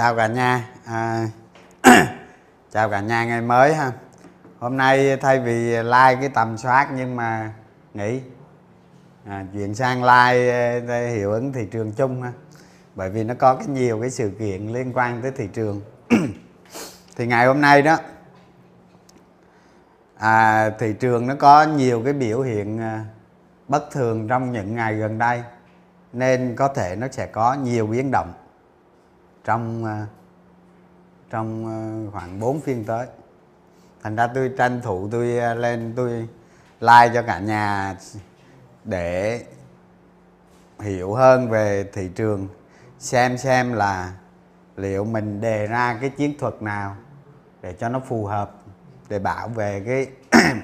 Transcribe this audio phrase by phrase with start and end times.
[0.00, 0.68] chào cả nhà.
[0.84, 1.28] À,
[2.72, 3.92] chào cả nhà ngày mới ha.
[4.58, 7.52] Hôm nay thay vì like cái tầm soát nhưng mà
[7.94, 8.20] nghỉ.
[9.26, 12.32] À, chuyển sang like à, hiệu ứng thị trường chung ha.
[12.94, 15.80] Bởi vì nó có cái nhiều cái sự kiện liên quan tới thị trường.
[17.16, 17.96] Thì ngày hôm nay đó
[20.16, 23.04] à, thị trường nó có nhiều cái biểu hiện à,
[23.68, 25.42] bất thường trong những ngày gần đây.
[26.12, 28.32] Nên có thể nó sẽ có nhiều biến động
[29.50, 30.06] trong ờ,
[31.30, 33.06] trong ờ, khoảng 4 phiên tới.
[34.02, 36.28] Thành ra tôi tranh thủ tôi ờ, lên tôi
[36.80, 37.96] like cho cả nhà
[38.84, 39.44] để
[40.80, 42.48] hiểu hơn về thị trường,
[42.98, 44.12] xem xem là
[44.76, 46.96] liệu mình đề ra cái chiến thuật nào
[47.62, 48.52] để cho nó phù hợp
[49.08, 50.06] để bảo vệ cái,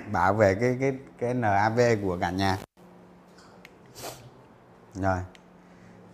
[0.12, 2.58] bảo vệ cái cái cái NAV của cả nhà.
[4.94, 5.18] Rồi,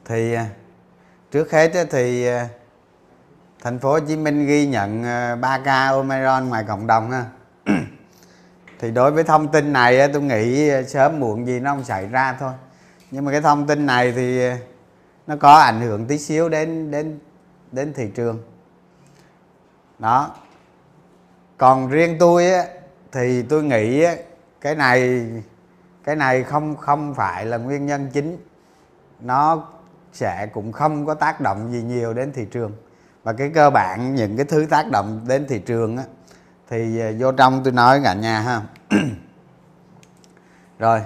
[0.04, 0.36] thì
[1.30, 2.28] trước hết thì
[3.62, 5.02] thành phố Hồ Chí Minh ghi nhận
[5.40, 7.24] 3 ca Omicron ngoài cộng đồng ha.
[8.78, 12.36] Thì đối với thông tin này tôi nghĩ sớm muộn gì nó không xảy ra
[12.40, 12.52] thôi.
[13.10, 14.58] Nhưng mà cái thông tin này thì à,
[15.26, 17.18] nó có ảnh hưởng tí xíu đến đến
[17.72, 18.42] đến thị trường.
[19.98, 20.34] Đó.
[21.58, 22.64] Còn riêng tôi á,
[23.12, 24.14] thì tôi nghĩ á,
[24.60, 25.26] cái này
[26.04, 28.38] cái này không không phải là nguyên nhân chính.
[29.20, 29.68] Nó
[30.12, 32.72] sẽ cũng không có tác động gì nhiều đến thị trường
[33.22, 36.04] và cái cơ bản những cái thứ tác động đến thị trường á,
[36.70, 38.60] thì à, vô trong tôi nói cả nhà ha.
[40.78, 41.00] Rồi.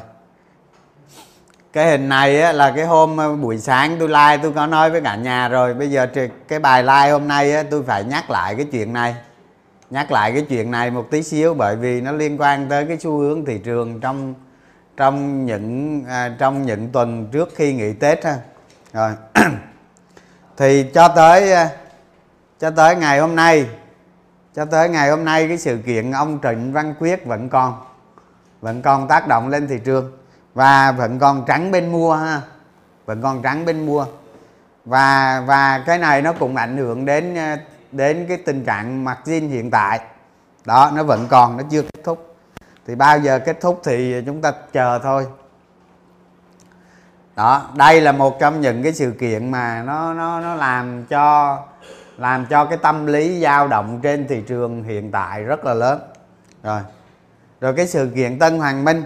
[1.72, 4.90] Cái hình này á, là cái hôm à, buổi sáng tôi like tôi có nói
[4.90, 5.74] với cả nhà rồi.
[5.74, 6.06] Bây giờ
[6.48, 9.14] cái bài like hôm nay á, tôi phải nhắc lại cái chuyện này.
[9.90, 12.98] Nhắc lại cái chuyện này một tí xíu bởi vì nó liên quan tới cái
[12.98, 14.34] xu hướng thị trường trong
[14.96, 18.36] trong những à, trong những tuần trước khi nghỉ tết ha.
[18.92, 19.12] Rồi.
[20.56, 21.70] Thì cho tới à,
[22.60, 23.68] cho tới ngày hôm nay,
[24.54, 27.74] cho tới ngày hôm nay cái sự kiện ông Trịnh Văn Quyết vẫn còn
[28.60, 30.12] vẫn còn tác động lên thị trường
[30.54, 32.40] và vẫn còn trắng bên mua ha,
[33.06, 34.06] vẫn còn trắng bên mua.
[34.84, 37.56] Và và cái này nó cũng ảnh hưởng đến ờ,
[37.92, 40.00] đến cái tình trạng margin hiện tại.
[40.64, 42.36] Đó, nó vẫn còn, nó chưa kết thúc.
[42.86, 45.26] Thì bao giờ kết thúc thì chúng ta chờ thôi.
[47.36, 51.58] Đó, đây là một trong những cái sự kiện mà nó nó nó làm cho
[52.16, 56.00] làm cho cái tâm lý dao động trên thị trường hiện tại rất là lớn.
[56.62, 56.80] Rồi.
[57.60, 59.04] Rồi cái sự kiện Tân Hoàng Minh.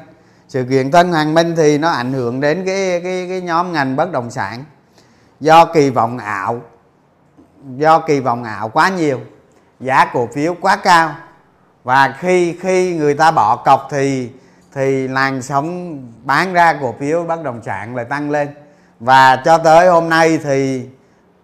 [0.48, 3.96] Sự kiện Tân Hoàng Minh thì nó ảnh hưởng đến cái cái cái nhóm ngành
[3.96, 4.64] bất động sản.
[5.40, 6.60] Do kỳ vọng ảo,
[7.76, 9.20] do kỳ vọng ảo quá nhiều,
[9.80, 11.14] giá cổ phiếu quá cao.
[11.84, 14.30] Và khi khi người ta bỏ cọc thì
[14.72, 18.48] thì làn sóng bán ra cổ phiếu bất động sản lại tăng lên.
[19.00, 20.86] Và cho tới hôm nay thì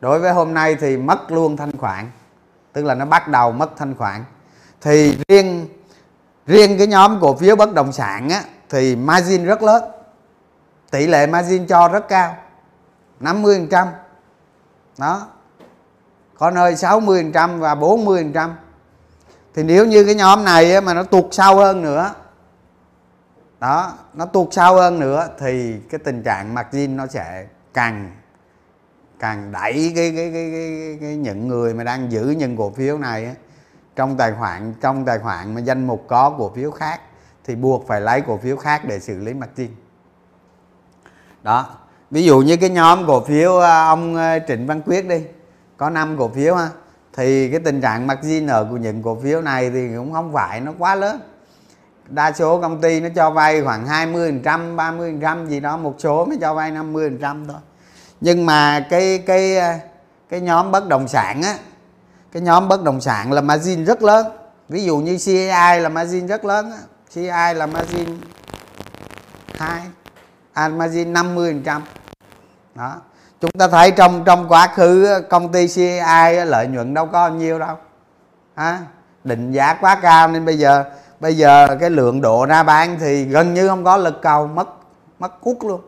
[0.01, 2.11] đối với hôm nay thì mất luôn thanh khoản
[2.77, 4.25] tức là nó bắt đầu mất thanh khoản.
[4.81, 5.69] Thì riêng
[6.47, 9.83] riêng cái nhóm cổ phiếu bất động sản á, thì margin rất lớn.
[10.91, 12.37] Tỷ lệ margin cho rất cao
[13.21, 13.87] 50%
[14.99, 15.27] đó
[16.39, 18.51] có nơi 60% và 40%
[19.55, 22.15] thì nếu như cái nhóm này mà nó tụt sâu hơn nữa
[23.61, 28.11] đó nó tụt sâu hơn nữa thì cái tình trạng margin nó sẽ càng
[29.19, 32.99] càng đẩy cái cái cái, cái, cái những người mà đang giữ những cổ phiếu
[32.99, 33.35] này á,
[33.97, 37.01] trong tài khoản trong tài khoản mà danh mục có cổ phiếu khác
[37.45, 39.71] thì buộc phải lấy cổ phiếu khác để xử lý margin
[41.43, 41.77] đó
[42.11, 45.23] ví dụ như cái nhóm cổ phiếu à, ông à, Trịnh Văn Quyết đi
[45.77, 46.69] có 5 cổ phiếu ha
[47.13, 50.61] thì cái tình trạng margin nợ của những cổ phiếu này thì cũng không phải
[50.61, 51.21] nó quá lớn.
[52.09, 55.95] Đa số công ty nó cho vay khoảng 20 trăm 30 trăm gì đó một
[55.99, 57.57] số mới cho vay 50 trăm thôi
[58.21, 59.57] nhưng mà cái cái
[60.29, 61.55] cái nhóm bất động sản á
[62.33, 64.27] cái nhóm bất động sản là margin rất lớn.
[64.69, 66.79] Ví dụ như CI là margin rất lớn á.
[67.15, 68.21] CI là margin
[69.59, 69.81] 2
[70.53, 71.83] à, margin 50 trăm.
[72.75, 72.95] Đó.
[73.41, 77.59] Chúng ta thấy trong trong quá khứ công ty CI lợi nhuận đâu có nhiêu
[77.59, 77.77] đâu.
[78.55, 78.79] À,
[79.25, 80.85] định giá quá cao nên bây giờ
[81.21, 84.69] bây giờ cái lượng độ ra bán thì gần như không có lực cầu mất
[85.19, 85.81] mất cút luôn.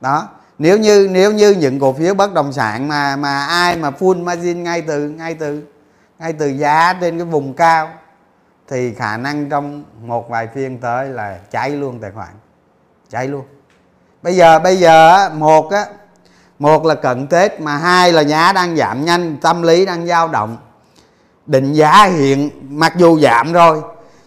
[0.00, 0.28] Đó
[0.60, 4.24] nếu như nếu như những cổ phiếu bất động sản mà mà ai mà full
[4.24, 5.62] margin ngay từ ngay từ
[6.18, 7.90] ngay từ giá trên cái vùng cao,
[8.68, 12.28] thì khả năng trong một vài phiên tới là cháy luôn tài khoản.
[13.10, 13.44] Cháy luôn.
[14.22, 15.86] Bây giờ bây giờ một á,
[16.58, 20.28] một là cận tết mà hai là giá đang giảm nhanh, tâm lý đang dao
[20.28, 20.56] động.
[21.46, 23.82] Định giá hiện, mặc dù giảm rồi,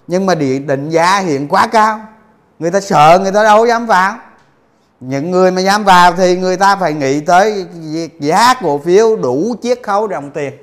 [0.08, 2.00] nhưng mà định giá hiện quá cao.
[2.60, 4.16] Người ta sợ người ta đâu dám vào
[5.08, 9.16] những người mà dám vào thì người ta phải nghĩ tới việc giá cổ phiếu
[9.16, 10.54] đủ chiết khấu đồng tiền.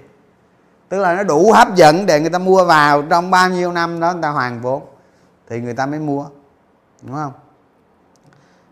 [0.89, 4.01] Tức là nó đủ hấp dẫn để người ta mua vào trong bao nhiêu năm
[4.01, 4.83] đó người ta hoàn vốn,
[5.49, 6.27] thì người ta mới mua,
[7.03, 7.33] đúng không?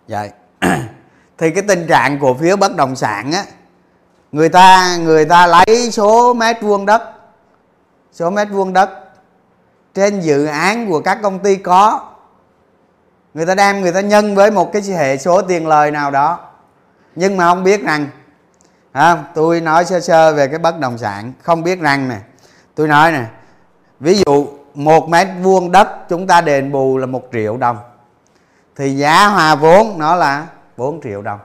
[0.09, 0.31] Vậy
[0.61, 0.69] dạ.
[1.39, 3.45] thì cái tình trạng cổ phiếu bất động sản á,
[4.33, 7.03] người ta người ta lấy số mét vuông đất,
[8.13, 8.91] số mét vuông đất
[9.95, 12.01] trên dự án của các công ty có
[13.35, 16.39] người ta đem người ta nhân với một cái hệ số tiền lời nào đó.
[17.15, 18.07] Nhưng mà không biết rằng
[18.93, 22.19] à, tôi nói sơ sơ về cái bất động sản không biết rằng nè.
[22.75, 23.25] Tôi nói nè
[24.01, 27.79] ví dụ một mét vuông đất chúng ta đền bù là một triệu đồng
[28.79, 30.47] thì giá hòa vốn nó là
[30.77, 31.39] 4 triệu đồng.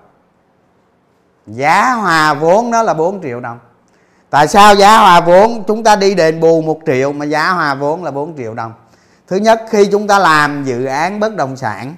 [1.47, 3.59] Giá hòa vốn nó là 4 triệu đồng.
[4.29, 7.75] Tại sao giá hòa vốn chúng ta đi đền bù một triệu mà giá hòa
[7.75, 8.73] vốn là 4 triệu đồng?
[9.33, 11.95] Thứ nhất, khi chúng ta làm dự án bất động sản,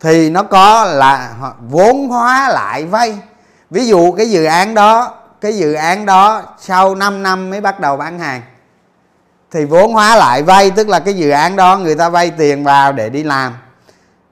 [0.00, 1.34] thì nó có là
[1.68, 3.18] vốn hóa lại vay.
[3.70, 7.80] Ví dụ cái dự án đó, cái dự án đó sau 5 năm mới bắt
[7.80, 8.42] đầu bán hàng,
[9.50, 12.64] thì vốn hóa lại vay, tức là cái dự án đó người ta vay tiền
[12.64, 13.52] vào để đi làm.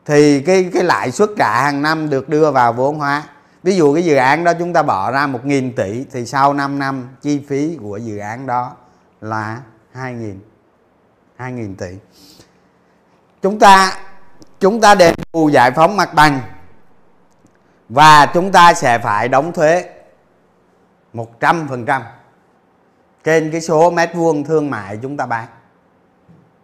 [0.06, 3.23] Thì cái cái lãi suất trả hàng năm được đưa vào vốn hóa.
[3.62, 6.79] Ví dụ cái dự án đó chúng ta bỏ ra 1.000 tỷ, thì sau 5
[6.79, 8.73] năm chi phí của dự án đó
[9.20, 9.58] là
[9.94, 10.35] 2.000
[11.38, 11.87] 2.000 tỷ
[13.43, 13.99] chúng ta
[14.61, 16.41] chúng ta đền bù giải phóng mặt bằng
[17.89, 19.91] và chúng ta sẽ phải đóng thuế
[21.15, 22.03] 100%
[23.25, 25.47] trên cái số mét vuông thương mại chúng ta bán.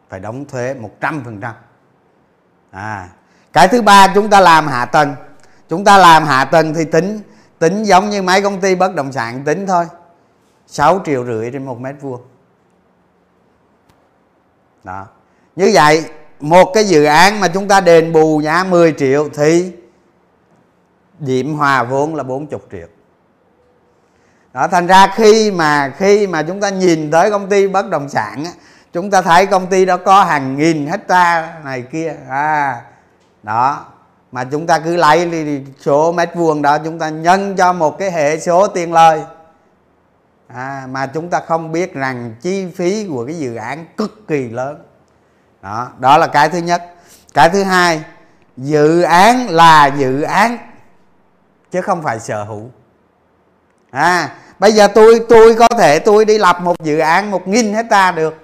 [0.09, 1.53] Phải đóng thuế 100%
[2.71, 3.09] à
[3.53, 5.15] cái thứ ba chúng ta làm hạ tầng.
[5.69, 7.21] Chúng ta làm hạ tầng thì tính
[7.59, 9.87] tính giống như mấy công ty bất động sản, tính thôi.
[10.67, 12.21] 6 triệu rưỡi trên một mét vuông.
[14.85, 15.07] Đó.
[15.57, 16.05] Như vậy
[16.41, 19.73] một cái dự án mà chúng ta đền bù giá 10 triệu thì
[21.19, 22.89] điểm hòa vốn là 40 triệu.
[24.53, 28.09] Đó thành ra khi mà khi mà chúng ta nhìn tới công ty bất động
[28.09, 28.51] sản á,
[28.93, 32.15] chúng ta thấy công ty đó có hàng nghìn hecta này kia.
[32.29, 32.83] À
[33.43, 33.85] đó
[34.33, 35.31] mà chúng ta cứ lấy
[35.81, 39.21] số mét vuông đó chúng ta nhân cho một cái hệ số tiền lời.
[40.49, 44.49] À, mà chúng ta không biết rằng chi phí của cái dự án cực kỳ
[44.49, 44.86] lớn
[45.67, 46.95] đó đó là cái thứ nhất.
[47.35, 48.03] Cái thứ hai
[48.57, 50.59] dự án là dự án
[51.71, 52.71] chứ không phải sở hữu.
[53.91, 57.75] À bây giờ tôi tôi có thể tôi đi lập một dự án một nghìn
[57.75, 58.35] hecta được.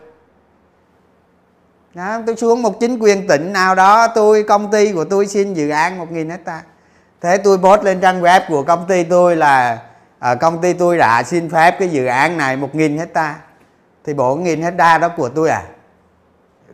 [1.94, 5.54] Đó, tôi xuống một chính quyền tỉnh nào đó tôi công ty của tôi xin
[5.54, 6.62] dự án một nghìn hecta
[7.20, 9.78] thế tôi post lên trang web của công ty tôi là
[10.18, 13.34] à, công ty tôi đã xin phép cái dự án này một nghìn hecta
[14.04, 15.62] thì bộ nghìn hecta đó của tôi à?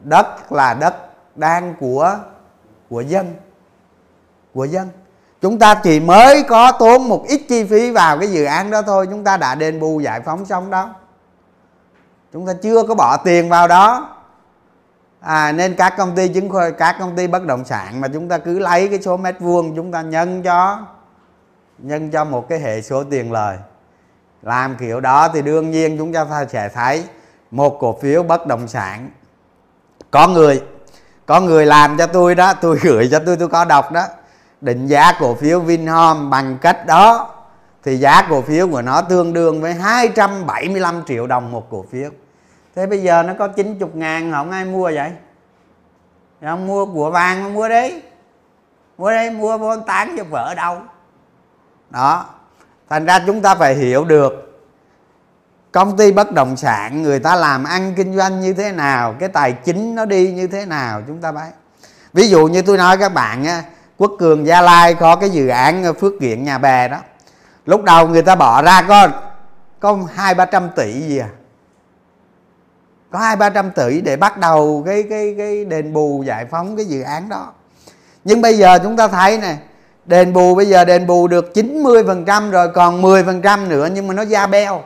[0.05, 0.95] Đất là đất
[1.37, 2.19] đang của
[2.89, 3.35] của dân
[4.55, 4.89] của dân.
[5.41, 8.83] Chúng ta chỉ mới có tốn một ít chi phí vào cái dự án đó
[8.83, 10.95] thôi chúng ta đã đền bù giải phóng xong đó.
[12.33, 14.15] Chúng ta chưa có bỏ tiền vào đó.
[15.21, 18.29] À, nên các công ty chứng khoán các công ty bất động sản mà chúng
[18.29, 20.87] ta cứ lấy cái số mét vuông chúng ta nhân cho
[21.79, 23.59] nhân cho một cái hệ số tiền lời.
[24.43, 27.05] Làm kiểu đó thì đương nhiên chúng ta sẽ thấy
[27.51, 29.11] một cổ phiếu bất động sản
[30.11, 30.63] có người
[31.27, 34.03] có người làm cho tôi đó, tôi gửi cho tôi tôi có đọc đó.
[34.61, 37.35] Định giá cổ phiếu Vinhome bằng cách đó,
[37.85, 42.11] thì giá cổ phiếu của nó tương đương với 275 triệu đồng một cổ phiếu.
[42.77, 45.11] Thế bây giờ nó có 90 ngàn không ai mua vậy?
[46.43, 48.03] Không mua, của vàng không mua đấy.
[48.99, 50.77] Mua đây mua vô tán cho vợ đâu.
[51.91, 52.25] Đó.
[52.89, 54.48] Thành ra chúng ta phải hiểu được
[55.73, 59.29] công ty bất động sản, người ta làm ăn kinh doanh như thế nào, cái
[59.29, 61.41] tài chính nó đi như thế nào, chúng ta biết
[62.13, 63.63] ví dụ như tôi nói các bạn á,
[63.97, 66.99] quốc cường gia lai có cái dự án phước kiện, nhà bè đó.
[67.67, 69.09] Lúc đầu người ta bỏ ra có
[69.81, 71.29] có hai, ba trăm tỷ gì à?
[73.11, 76.77] Có hai, ba trăm tỷ để bắt đầu cái cái cái đền bù giải phóng
[76.77, 77.53] cái dự án đó.
[78.25, 79.57] Nhưng bây giờ chúng ta thấy nè,
[80.05, 84.25] đền bù bây giờ đền bù được 90% rồi, còn 10% nữa nhưng mà nó
[84.25, 84.83] ra beo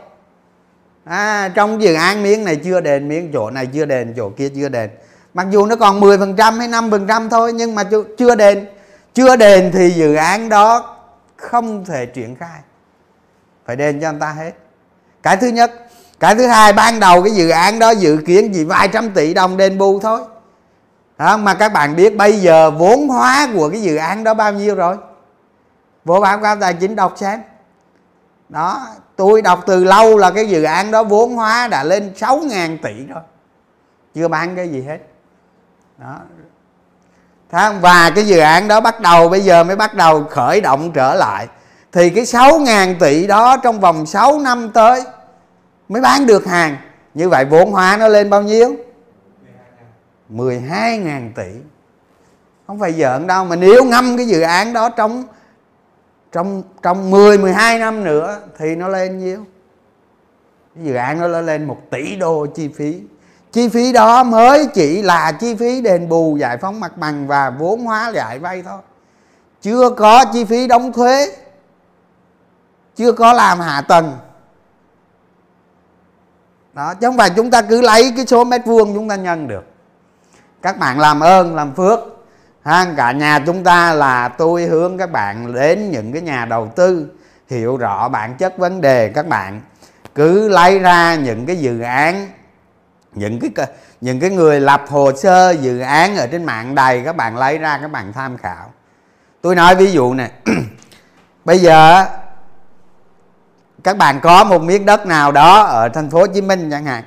[1.04, 4.49] à, trong dự án miếng này chưa đền miếng chỗ này chưa đền chỗ kia
[4.49, 4.90] chưa đền.
[5.35, 7.82] Mặc dù nó còn 10% hay 5% thôi nhưng mà
[8.18, 8.66] chưa đền.
[9.14, 10.97] Chưa đền thì dự án đó
[11.37, 12.61] không thể triển khai.
[13.66, 14.52] Phải đền cho anh ta hết.
[15.23, 15.73] Cái thứ nhất
[16.23, 19.35] cái thứ hai ban đầu cái dự án đó dự kiến chỉ vài trăm tỷ
[19.35, 20.21] đồng đền bù thôi.
[21.18, 24.52] Đó, mà các bạn biết bây giờ vốn hóa của cái dự án đó bao
[24.52, 24.97] nhiêu rồi?
[26.04, 27.40] Vô báo cáo tài chính đọc xem
[28.52, 32.78] đó, tôi đọc từ lâu là cái dự án đó vốn hóa đã lên 6.000
[32.82, 33.23] tỷ rồi.
[34.14, 34.99] Chưa bán cái gì hết.
[35.99, 36.18] Đó.
[37.80, 41.14] Và cái dự án đó bắt đầu, bây giờ mới bắt đầu khởi động trở
[41.14, 41.49] lại.
[41.92, 45.02] Thì cái 6.000 tỷ đó trong vòng 6 năm tới
[45.88, 46.76] mới bán được hàng.
[47.14, 48.76] Như vậy vốn hóa nó lên bao nhiêu?
[50.30, 51.50] 12.000 tỷ.
[52.66, 55.25] Không phải giỡn đâu, mà nếu ngâm cái dự án đó trong
[56.33, 59.45] trong trong 10 12 năm nữa thì nó lên nhiêu?
[60.77, 63.01] Dự án nó lên 1 tỷ đô chi phí.
[63.53, 67.51] Chi phí đó mới chỉ là chi phí đền bù giải phóng mặt bằng và
[67.51, 68.81] vốn hóa giải vay thôi.
[69.61, 71.37] Chưa có chi phí đóng thuế.
[72.97, 74.17] Chưa có làm hạ tầng.
[76.73, 79.49] Đó, chứ không phải chúng ta cứ lấy cái số mét vuông chúng ta nhân
[79.49, 79.65] được.
[80.62, 82.01] Các bạn làm ơn, làm phước
[82.64, 86.73] ha, cả nhà chúng ta là tôi hướng các bạn đến những cái nhà đầu
[86.76, 87.07] tư,
[87.50, 89.61] hiểu rõ bản chất vấn đề các bạn.
[90.14, 92.28] Cứ lấy ra những cái dự án,
[93.14, 93.66] những cái
[94.00, 97.59] những cái người lập hồ sơ dự án ở trên mạng đầy, các bạn lấy
[97.59, 98.73] ra, các bạn tham khảo.
[99.40, 100.31] Tôi nói ví dụ này
[101.45, 102.07] bây giờ
[103.85, 106.85] các bạn có một miếng đất nào đó ở thành phố Hồ Chí Minh chẳng
[106.85, 107.04] hạn,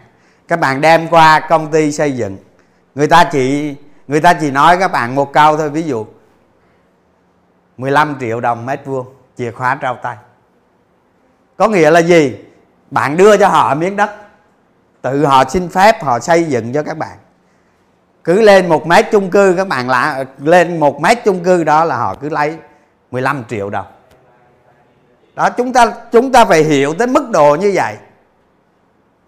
[0.48, 2.38] các bạn đem qua công ty xây dựng,
[2.96, 3.76] người ta chỉ
[4.08, 6.06] người ta chỉ nói các bạn một câu thôi ví dụ
[7.78, 9.08] 15 triệu đồng mét vuông
[9.38, 10.18] chìa khóa trao tay.
[11.58, 12.38] Có nghĩa là gì?
[12.92, 14.12] Bạn đưa cho họ miếng đất
[15.02, 17.18] tự họ xin phép họ xây dựng cho các bạn.
[18.24, 21.84] Cứ lên một mét chung cư các bạn lạ lên một mét chung cư đó
[21.84, 22.58] là họ cứ lấy
[23.12, 23.86] 15 triệu đồng.
[25.36, 27.96] Đó chúng ta chúng ta phải hiểu tới mức độ như vậy.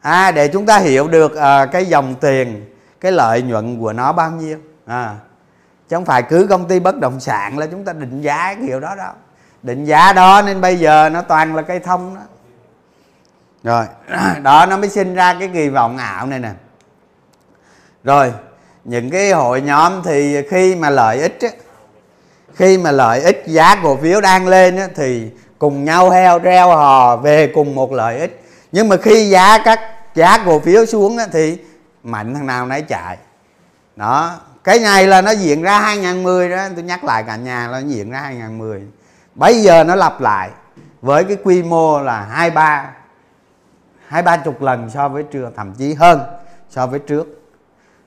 [0.02, 4.14] À, để chúng ta hiểu được à, cái dòng tiền cái lợi nhuận của nó
[4.14, 4.58] bao nhiêu
[4.88, 5.16] à,
[5.90, 8.64] chứ không phải cứ công ty bất động sản là chúng ta định giá cái
[8.68, 9.14] kiểu đó đâu.
[9.64, 12.22] Định giá đó nên bây giờ nó toàn là cây thông đó.
[13.64, 13.86] Rồi
[14.42, 16.52] đó nó mới sinh ra cái kỳ vọng ảo này nè.
[18.04, 18.34] Rồi
[18.84, 21.50] những cái hội nhóm thì khi mà lợi ích á,
[22.54, 26.68] khi mà lợi ích giá cổ phiếu đang lên á, thì cùng nhau heo reo
[26.68, 28.44] hò về cùng một lợi ích.
[28.72, 29.80] Nhưng mà khi giá các
[30.16, 31.58] giá cổ phiếu xuống á, thì
[32.04, 33.18] mạnh thằng nào nấy chạy.
[33.96, 37.78] Đó cái này là nó diễn ra 2010 đó, tôi nhắc lại cả nhà nó
[37.78, 38.82] diễn ra 2010
[39.36, 40.50] bây giờ nó lặp lại
[41.02, 42.92] với cái quy mô là hai ba
[44.08, 46.22] hai ba chục lần so với trước thậm chí hơn
[46.70, 47.28] so với trước.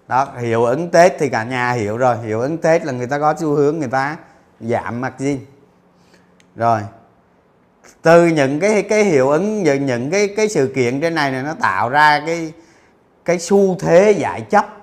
[0.08, 2.16] Đó, hiệu ứng tết thì cả nhà hiểu rồi.
[2.18, 4.16] Hiệu ứng tết là người ta có xu hướng người ta
[4.60, 5.38] giảm margin.
[6.56, 6.80] Rồi,
[8.02, 11.42] từ những cái cái hiệu ứng, những những cái cái sự kiện trên này này
[11.42, 12.52] nó tạo ra cái
[13.24, 14.79] cái xu thế giải chấp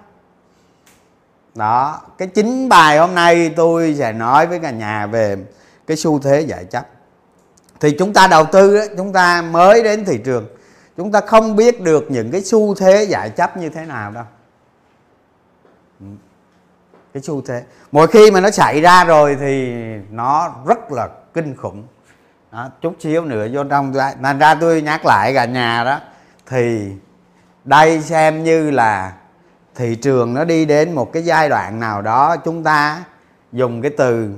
[1.57, 5.37] đó cái chính bài hôm nay tôi sẽ nói với cả nhà về
[5.87, 6.87] cái xu thế giải chấp.
[7.79, 10.47] Thì chúng ta đầu tư chúng ta mới đến thị trường
[10.97, 14.23] chúng ta không biết được những cái xu thế giải chấp như thế nào đâu.
[15.99, 16.05] Ừ,
[17.13, 17.63] cái xu thế.
[17.91, 19.75] Mỗi khi mà nó xảy ra rồi thì
[20.11, 21.83] nó rất là kinh khủng.
[22.51, 25.99] Đó, chút xíu nữa vô trong thành ra tôi nhắc lại cả nhà đó
[26.45, 26.91] thì
[27.63, 29.13] đây xem như là
[29.77, 33.03] thị trường nó đi đến một cái giai đoạn nào đó chúng ta
[33.51, 34.33] dùng cái từ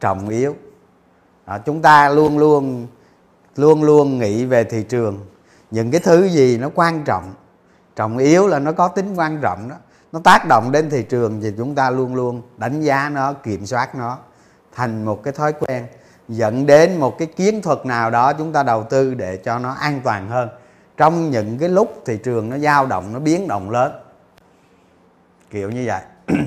[0.00, 0.56] trọng yếu.
[1.46, 2.86] Đó, chúng ta luôn luôn
[3.56, 5.18] luôn luôn nghĩ về thị trường.
[5.70, 7.34] Những cái thứ gì nó quan trọng
[7.96, 9.76] trọng yếu là nó có tính quan trọng đó.
[10.12, 13.66] Nó tác động đến thị trường thì chúng ta luôn luôn đánh giá nó kiểm
[13.66, 14.18] soát nó
[14.74, 15.86] thành một cái thói quen
[16.28, 19.72] dẫn đến một cái kiến thuật nào đó chúng ta đầu tư để cho nó
[19.72, 20.48] an toàn hơn.
[20.96, 23.92] Trong những cái lúc thị trường nó dao động nó biến động lớn
[25.52, 26.00] kiểu như vậy.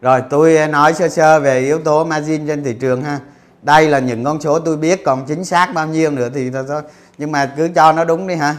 [0.00, 3.20] Rồi tôi eh, nói sơ sơ về yếu tố margin trên thị trường ha.
[3.62, 6.82] Đây là những con số tôi biết, còn chính xác bao nhiêu nữa thì thôi
[7.18, 8.56] nhưng mà cứ cho nó đúng đi hả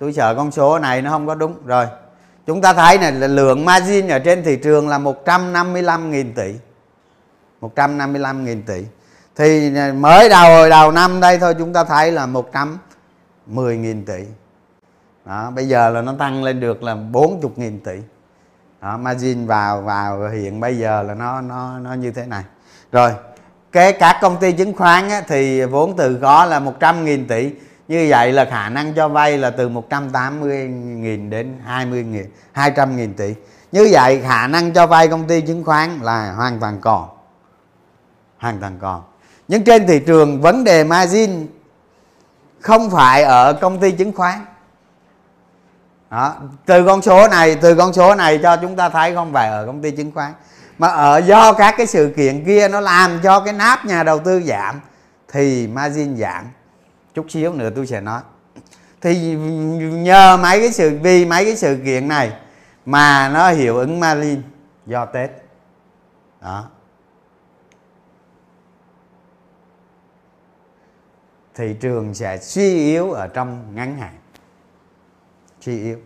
[0.00, 1.54] tôi sợ con số này nó không có đúng.
[1.66, 1.86] Rồi,
[2.46, 6.54] chúng ta thấy này là lượng margin ở trên thị trường là 155.000 tỷ.
[7.60, 8.84] 155.000 tỷ.
[9.36, 14.24] Thì mới đầu, hồi đầu năm đây thôi, chúng ta thấy là 110.000 tỷ
[15.30, 17.96] đó, bây giờ là nó tăng lên được là 40.000 tỷ.
[18.82, 22.44] Đó, margin vào vào hiện bây giờ là nó nó nó như thế này.
[22.92, 23.12] Rồi
[23.72, 27.52] cái các công ty chứng khoán á, thì vốn từ có là 100.000 tỷ.
[27.88, 33.34] Như vậy là khả năng cho vay là từ 180.000 đến 20.000 200.000 tỷ.
[33.72, 37.08] Như vậy khả năng cho vay công ty chứng khoán là hoàn toàn còn
[38.38, 39.02] hoàn toàn còn.
[39.48, 41.46] Nhưng trên thị trường vấn đề margin
[42.60, 44.38] không phải ở công ty chứng khoán
[46.10, 46.36] đó.
[46.66, 49.32] từ con số này, từ con số này cho chúng ta thấy không?
[49.32, 50.32] Phải ở công ty chứng khoán.
[50.78, 54.18] Mà ở do các cái sự kiện kia nó làm cho cái náp nhà đầu
[54.18, 54.80] tư giảm,
[55.28, 56.44] thì margin giảm.
[57.14, 58.20] Chút xíu nữa tôi sẽ nói.
[59.00, 59.34] Thì
[59.80, 62.32] nhờ mấy cái sự, vì mấy cái sự kiện này
[62.86, 64.42] mà nó hiệu ứng margin
[64.86, 65.30] do tết.
[66.40, 66.64] Đó.
[71.54, 74.19] Thị trường sẽ suy yếu ở trong ngắn hạn
[75.60, 75.98] suy yếu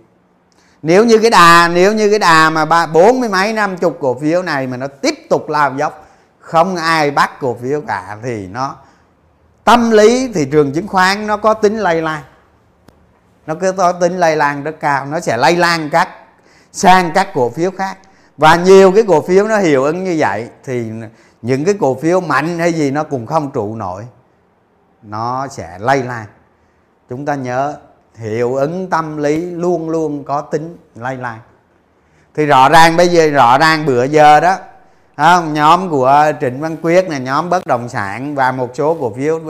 [0.86, 3.98] nếu như cái đà, nếu như cái đà mà ba, bốn mươi mấy năm chục
[4.00, 6.06] cổ phiếu này mà nó tiếp tục lao dốc,
[6.38, 8.76] không ai bắt cổ phiếu cả thì nó,
[9.64, 12.22] tâm lý thị trường chứng khoán nó có tính lây lan.
[13.46, 16.08] Nó cứ có tính lây lan rất cao, nó sẽ lây lan các,
[16.72, 17.98] sang các cổ phiếu khác.
[18.36, 20.90] Và nhiều cái cổ phiếu nó hiệu ứng như vậy thì
[21.42, 24.06] những cái cổ phiếu mạnh hay gì nó cũng không trụ nổi.
[25.02, 26.26] Nó sẽ lây lan.
[27.08, 27.76] Chúng ta nhớ
[28.14, 31.38] hiệu ứng tâm lý luôn luôn có tính lây lan
[32.34, 34.56] thì rõ ràng bây giờ, rõ ràng bữa giờ đó
[35.16, 35.54] không?
[35.54, 39.40] nhóm của Trịnh Văn Quyết này nhóm bất động sản và một số cổ phiếu,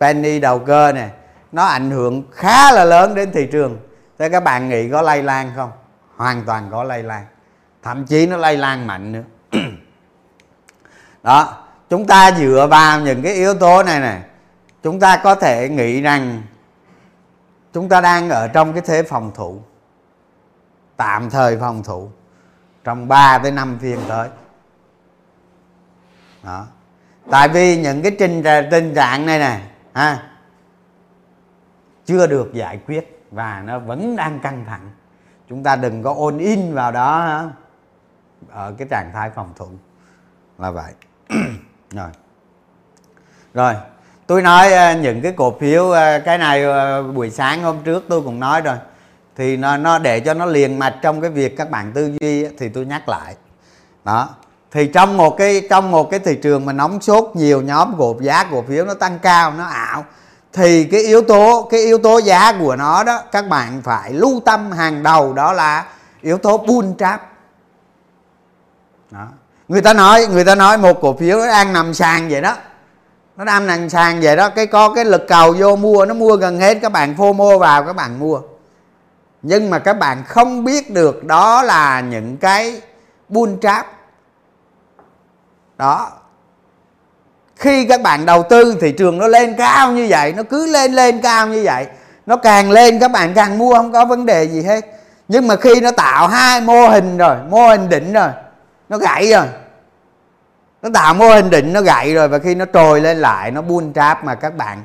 [0.00, 1.10] penny đầu cơ này
[1.52, 3.78] nó ảnh hưởng khá là lớn đến thị trường.
[4.18, 5.70] Thế các bạn nghĩ có lây lan không?
[6.16, 7.24] Hoàn toàn có lây lan.
[7.82, 9.22] Thậm chí nó lây lan mạnh nữa.
[11.22, 11.56] Đó,
[11.90, 14.20] chúng ta dựa vào những cái yếu tố này này
[14.82, 16.42] chúng ta có thể nghĩ rằng
[17.74, 19.62] chúng ta đang ở trong cái thế phòng thủ.
[20.96, 22.10] Tạm thời phòng thủ.
[22.84, 24.28] Trong 3 tới 5 phiên tới.
[26.42, 26.66] Đó.
[27.30, 29.60] Tại vì những cái trình tình trạng này nè,
[29.92, 30.30] ha,
[32.04, 34.90] chưa được giải quyết và nó vẫn đang căng thẳng.
[35.48, 37.50] Chúng ta đừng có ôn in vào đó, ha?
[38.50, 39.68] ở cái trạng thái phòng thủ.
[40.58, 40.92] Là vậy.
[41.90, 42.10] Rồi.
[43.54, 43.74] Rồi
[44.26, 48.04] tôi nói à, những cái cổ phiếu à, cái này à, buổi sáng hôm trước
[48.08, 48.76] tôi cũng nói rồi.
[49.36, 52.48] Thì nó nó để cho nó liền mạch trong cái việc các bạn tư duy
[52.58, 53.34] thì tôi nhắc lại.
[54.04, 54.28] Đó.
[54.72, 58.16] Thì trong một cái, trong một cái thị trường mà nóng sốt nhiều nhóm cổ
[58.20, 60.04] giá cổ phiếu nó tăng cao, nó ảo,
[60.52, 64.42] thì cái yếu tố, cái yếu tố giá của nó đó, các bạn phải lưu
[64.44, 65.84] tâm hàng đầu đó là
[66.20, 67.22] yếu tố bull trap.
[69.10, 69.26] Đó.
[69.68, 72.56] người ta nói, người ta nói một cổ phiếu nó đang nằm sàn vậy đó
[73.36, 76.36] nó đang nằng sàn vậy đó, cái có cái lực cầu vô mua, nó mua
[76.36, 78.40] gần hết, các bạn phô mô vào, các bạn mua.
[79.42, 82.80] Nhưng mà các bạn không biết được đó là những cái
[83.28, 83.86] bull trap.
[85.78, 86.10] Đó.
[87.56, 90.92] Khi các bạn đầu tư thị trường nó lên cao như vậy, nó cứ lên
[90.92, 91.86] lên cao như vậy.
[92.26, 94.80] Nó càng lên, các bạn càng mua, không có vấn đề gì hết.
[95.28, 98.28] Nhưng mà khi nó tạo hai mô hình rồi, mô hình đỉnh rồi,
[98.88, 99.46] nó gãy rồi
[100.84, 103.62] nó tạo mô hình định, nó gãy rồi, và khi nó trồi lên lại, nó
[103.62, 104.82] buôn tráp mà các bạn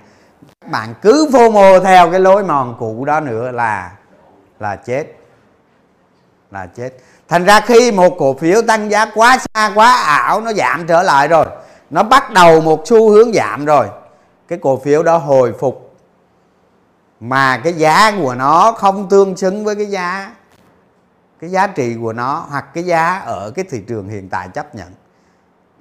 [0.62, 3.92] các bạn cứ phô mô theo cái lối mòn cũ đó nữa là
[4.60, 5.06] là chết.
[6.52, 6.90] Là chết.
[7.28, 11.04] Thành ra khi một cổ phiếu tăng giá quá xa, quá ảo, nó giảm trở
[11.04, 11.46] lại rồi.
[11.90, 13.88] Nó bắt đầu một xu hướng giảm rồi.
[14.48, 15.96] Cái cổ phiếu đó hồi phục.
[17.20, 20.32] Mà cái giá của nó không tương xứng với cái giá
[21.42, 24.76] cái giá trị của nó, hoặc cái giá ở cái thị trường hiện tại chấp
[24.76, 24.88] nhận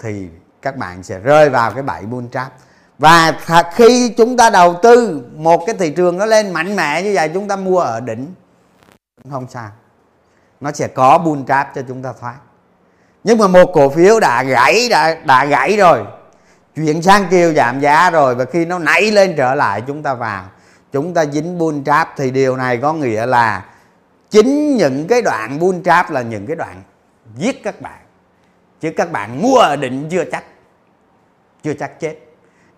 [0.01, 0.29] thì
[0.63, 2.53] các bạn sẽ rơi vào cái bẫy bull trap
[2.99, 3.33] và
[3.75, 7.31] khi chúng ta đầu tư một cái thị trường nó lên mạnh mẽ như vậy,
[7.35, 8.35] chúng ta mua ở đỉnh,
[9.31, 9.71] không sao.
[10.61, 12.37] Nó sẽ có bull trap cho chúng ta thoát.
[13.25, 16.05] Nhưng mà một cổ phiếu đã gãy, đã đã gãy rồi,
[16.77, 20.15] chuyển sang kêu giảm giá rồi, và khi nó nảy lên trở lại, chúng ta
[20.15, 20.45] vào.
[20.93, 23.65] Chúng ta dính bull trap thì điều này có nghĩa là
[24.31, 26.83] chính những cái đoạn bull trap là những cái đoạn
[27.37, 28.01] giết các bạn
[28.81, 30.45] chứ các bạn mua ở định chưa chắc.
[31.63, 32.15] Chưa chắc chết.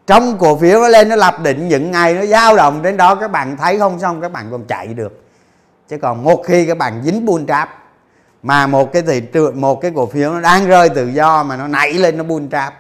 [0.07, 3.15] Trong cổ phiếu nó lên, nó lập định, những ngày nó dao động đến đó,
[3.15, 3.99] các bạn thấy không?
[3.99, 5.23] Xong các bạn còn chạy được.
[5.89, 7.69] Chứ còn một khi các bạn dính buôn trap,
[8.43, 11.57] mà một cái thị trường một cái cổ phiếu nó đang rơi tự do, mà
[11.57, 12.75] nó nảy lên, nó buôn trap,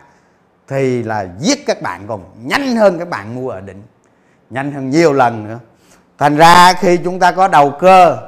[0.68, 3.82] thì là giết các bạn còn nhanh hơn các bạn mua ở đỉnh.
[4.50, 5.58] Nhanh hơn nhiều lần nữa.
[6.18, 8.18] Thành ra khi chúng ta có đầu cơ,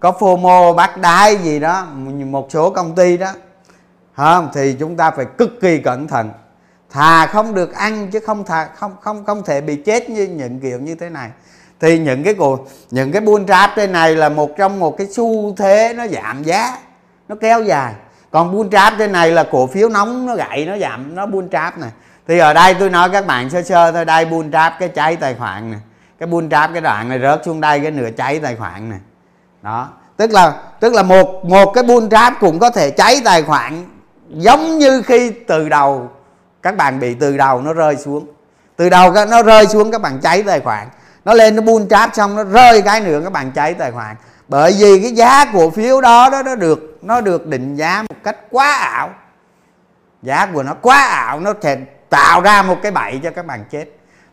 [0.00, 1.86] có fomo bắt đái gì đó,
[2.30, 3.32] một số công ty đó
[4.16, 6.30] không, thì chúng ta phải cực kỳ cẩn thận.
[6.90, 10.60] Thà không được ăn chứ không thà, không không không thể bị chết như những
[10.60, 11.30] kiểu như thế này.
[11.80, 12.58] Thì những cái cổ
[12.90, 16.42] những cái buôn trap trên này là một trong một cái xu thế nó giảm
[16.42, 16.78] giá,
[17.28, 17.94] nó kéo dài.
[18.30, 21.50] Còn buôn trap trên này là cổ phiếu nóng, nó gậy, nó giảm, nó buôn
[21.50, 21.90] trap này.
[22.28, 25.16] Thì ở đây tôi nói các bạn sơ sơ thôi, đây buôn trap cái cháy
[25.16, 25.80] tài khoản này.
[26.18, 28.98] Cái buôn trap cái đoạn này rớt xuống đây cái nửa cháy tài khoản này.
[29.62, 33.42] Đó, tức là tức là một một cái buôn trap cũng có thể cháy tài
[33.42, 33.84] khoản
[34.28, 36.10] giống như khi từ đầu
[36.62, 38.26] các bạn bị từ đầu nó rơi xuống.
[38.76, 40.88] Từ đầu nó rơi xuống các bạn cháy tài khoản.
[41.24, 44.16] Nó lên, nó buôn tráp xong nó rơi cái nữa các bạn cháy tài khoản.
[44.48, 48.16] Bởi vì cái giá cổ phiếu đó đó, nó được nó được định giá một
[48.24, 49.10] cách quá ảo.
[50.22, 51.76] Giá của nó quá ảo, nó thể
[52.10, 53.84] tạo ra một cái bẫy cho các bạn chết.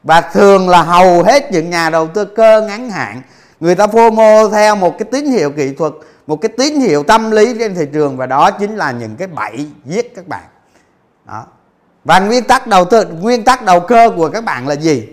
[0.04, 3.22] Và thường là hầu hết những nhà đầu tư cơ ngắn hạn,
[3.60, 5.94] người ta phô mô theo một cái tín hiệu kỹ thuật
[6.28, 9.28] một cái tín hiệu tâm lý trên thị trường và đó chính là những cái
[9.28, 10.44] bẫy giết các bạn.
[11.26, 11.46] Đó.
[12.06, 15.08] Và nguyên tắc đầu tư nguyên tắc đầu cơ của các bạn là gì?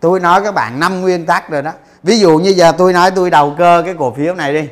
[0.00, 1.72] Tôi nói các bạn năm nguyên tắc rồi đó.
[2.02, 4.68] Ví dụ như giờ tôi nói tôi đầu cơ cái cổ phiếu này đi.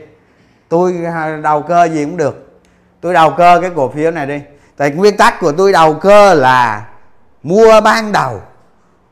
[0.68, 2.60] Tôi à, đầu cơ gì cũng được.
[3.00, 4.40] Tôi đầu cơ cái cổ phiếu này đi.
[4.76, 6.86] Tại nguyên tắc của tôi đầu cơ là
[7.42, 8.40] mua ban đầu.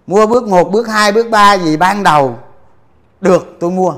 [0.06, 2.38] Mua bước 1, bước 2, bước 3 gì ban đầu
[3.20, 3.94] được tôi mua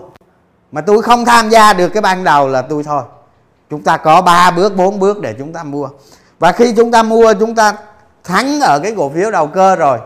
[0.72, 3.02] mà tôi không tham gia được cái ban đầu là tôi thôi.
[3.70, 5.88] Chúng ta có 3 bước 4 bước để chúng ta mua.
[6.38, 7.74] Và khi chúng ta mua, chúng ta
[8.24, 9.98] thắng ở cái cổ phiếu đầu cơ rồi.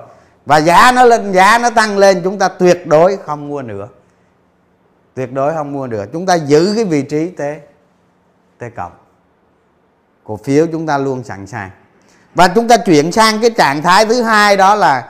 [0.46, 3.88] Và giá nó lên, giá nó tăng lên, chúng ta tuyệt đối không mua nữa.
[5.14, 7.42] Tuyệt đối không mua được chúng ta giữ cái vị trí t
[8.58, 8.92] t cộng.
[10.24, 11.70] Cổ phiếu chúng ta luôn sẵn sàng.
[12.34, 15.08] Và chúng ta chuyển sang cái trạng thái thứ hai đó là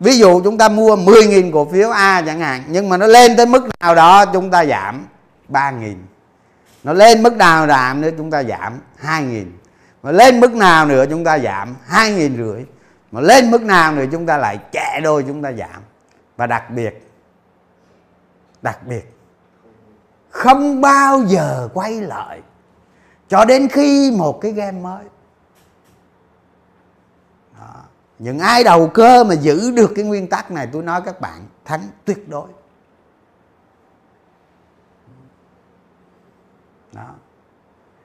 [0.00, 3.36] ví dụ chúng ta mua 10.000 cổ phiếu A chẳng hạn, nhưng mà nó lên
[3.36, 5.06] tới mức nào đó chúng ta giảm
[5.48, 5.94] 3.000
[6.84, 9.44] nó lên mức nào giảm nữa chúng ta giảm 2.000
[10.04, 12.64] mà lên mức nào nữa chúng ta giảm 2.000 rưỡi.
[13.12, 15.82] Mà lên mức nào nữa chúng ta lại chạy đôi chúng ta giảm.
[16.36, 17.10] Và đặc biệt
[18.62, 19.14] đặc biệt,
[20.30, 22.40] không bao giờ quay lại
[23.28, 25.04] cho đến khi một cái game mới
[27.58, 27.74] Đó
[28.18, 31.46] những ai đầu cơ mà giữ được cái nguyên tắc này, tôi nói các bạn,
[31.64, 32.48] thắng tuyệt đối.
[36.92, 37.10] Đó.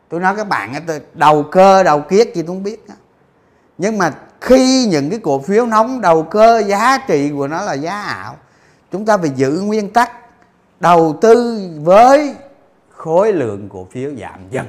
[0.10, 0.74] Tôi nói các bạn
[1.14, 2.86] đầu cơ, đầu kiết gì tôi không biết
[3.80, 7.74] nhưng mà khi những cái cổ phiếu nóng, đầu cơ, giá trị của nó là
[7.74, 8.36] giá ảo,
[8.92, 10.12] chúng ta phải giữ nguyên tắc
[10.80, 12.36] đầu tư với
[12.90, 14.68] khối lượng cổ phiếu giảm dần.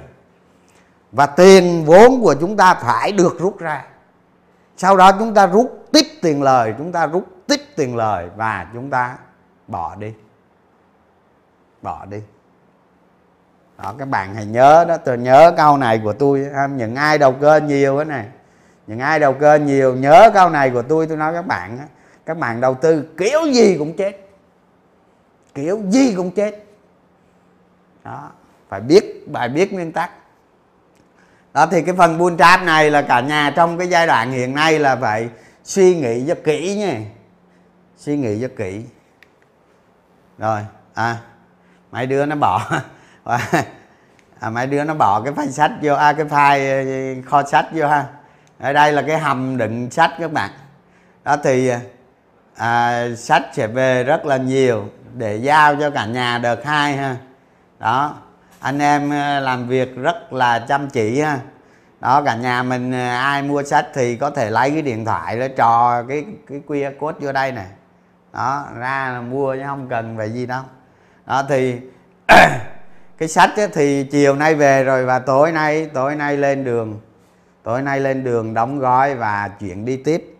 [1.12, 3.84] Và tiền vốn của chúng ta phải được rút ra
[4.80, 8.66] sau đó chúng ta rút tiếp tiền lời, chúng ta rút tiếp tiền lời và
[8.74, 9.16] chúng ta
[9.66, 10.14] bỏ đi.
[11.82, 12.22] Bỏ đi.
[13.78, 16.46] Đó, các bạn hãy nhớ đó, tôi nhớ câu này của tôi.
[16.70, 18.26] Những ai đầu cơ nhiều cái này,
[18.86, 21.78] những ai đầu cơ nhiều, nhớ câu này của tôi tôi nói các bạn
[22.26, 24.28] các bạn đầu tư kiểu gì cũng chết.
[25.54, 26.64] Kiểu gì cũng chết.
[28.04, 28.30] Đó,
[28.68, 30.10] phải biết, bài biết nguyên tắc
[31.54, 34.54] đó thì cái phần bull trap này là cả nhà trong cái giai đoạn hiện
[34.54, 35.28] nay là phải
[35.64, 37.00] suy nghĩ cho kỹ nha
[37.96, 38.84] suy nghĩ cho kỹ.
[40.38, 40.60] Rồi
[40.94, 41.16] à
[41.90, 42.70] mấy đứa nó bỏ.
[44.40, 47.66] À, mấy đứa nó bỏ cái file sách vô à, cái file ờ, kho sách
[47.72, 48.06] vô ha.
[48.58, 50.50] Ở đây là cái hầm đựng sách các bạn.
[51.24, 51.70] Đó thì
[52.56, 57.16] à, sách sẽ về rất là nhiều để giao cho cả nhà đợt hai ha.
[57.78, 58.14] Đó
[58.60, 61.38] anh em ờ, làm việc rất là chăm chỉ ha.
[62.00, 65.38] Đó, cả nhà mình ờ, ai mua sách thì có thể lấy cái điện thoại
[65.38, 67.66] đó trò cái cái QR code vô đây này
[68.32, 70.62] đó, ra là mua chứ không cần về gì đâu.
[71.26, 71.80] Đó, thì
[73.18, 77.00] cái sách thì chiều nay về rồi và tối nay tối nay lên đường.
[77.62, 80.36] Tối nay lên đường đóng gói và chuyển đi tiếp.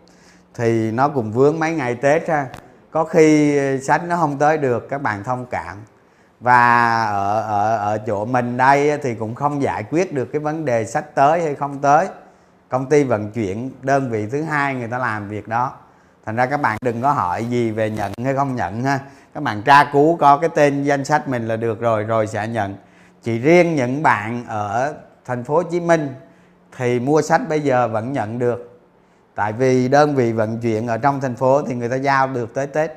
[0.53, 2.47] Thì nó cũng vướng mấy ngày tết ha.
[2.91, 5.77] Có khi ờ, sách nó không tới được, các bạn thông cảm
[6.41, 10.65] và ở ở ở chỗ mình đây thì cũng không giải quyết được cái vấn
[10.65, 12.07] đề sách tới hay không tới.
[12.69, 15.73] Công ty vận chuyển đơn vị thứ hai người ta làm việc đó.
[16.25, 18.99] Thành ra các bạn đừng có hỏi gì về nhận hay không nhận ha.
[19.33, 22.47] Các bạn tra cứu có cái tên danh sách mình là được rồi rồi sẽ
[22.47, 22.75] nhận.
[23.23, 24.93] Chỉ riêng những bạn ở
[25.25, 26.15] thành phố Hồ Chí Minh
[26.77, 28.79] thì mua sách bây giờ vẫn nhận được.
[29.35, 32.53] Tại vì đơn vị vận chuyển ở trong thành phố thì người ta giao được
[32.53, 32.91] tới Tết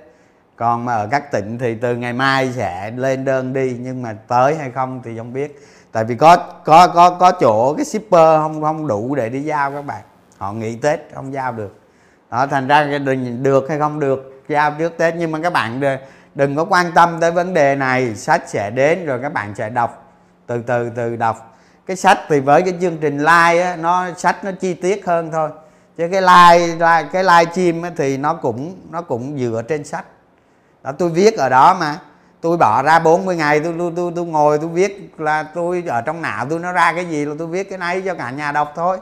[0.56, 4.16] còn mà ở các tỉnh thì từ ngày mai sẽ lên đơn đi nhưng mà
[4.28, 5.60] tới hay không thì không biết.
[5.92, 9.72] Tại vì có có có có chỗ cái shipper không không đủ để đi giao
[9.72, 10.02] các bạn.
[10.38, 11.80] Họ nghỉ Tết không giao được.
[12.30, 15.14] Đó thành ra đừng được hay không được giao trước Tết.
[15.16, 15.80] Nhưng mà các bạn
[16.34, 18.14] đừng có quan tâm tới vấn đề này.
[18.14, 20.12] Sách sẽ đến rồi các bạn sẽ đọc.
[20.46, 21.56] Từ từ từ đọc.
[21.86, 25.30] Cái sách thì với cái chương trình live á, nó sách nó chi tiết hơn
[25.32, 25.50] thôi.
[25.96, 30.04] Chứ cái live live cái live stream thì nó cũng nó cũng dựa trên sách
[30.84, 31.98] đó tôi viết ở đó mà.
[32.40, 36.00] Tôi bỏ ra 40 ngày tôi tôi tôi, tôi ngồi tôi viết là tôi ở
[36.00, 38.52] trong não tôi nó ra cái gì là tôi viết cái này cho cả nhà
[38.52, 38.98] đọc thôi.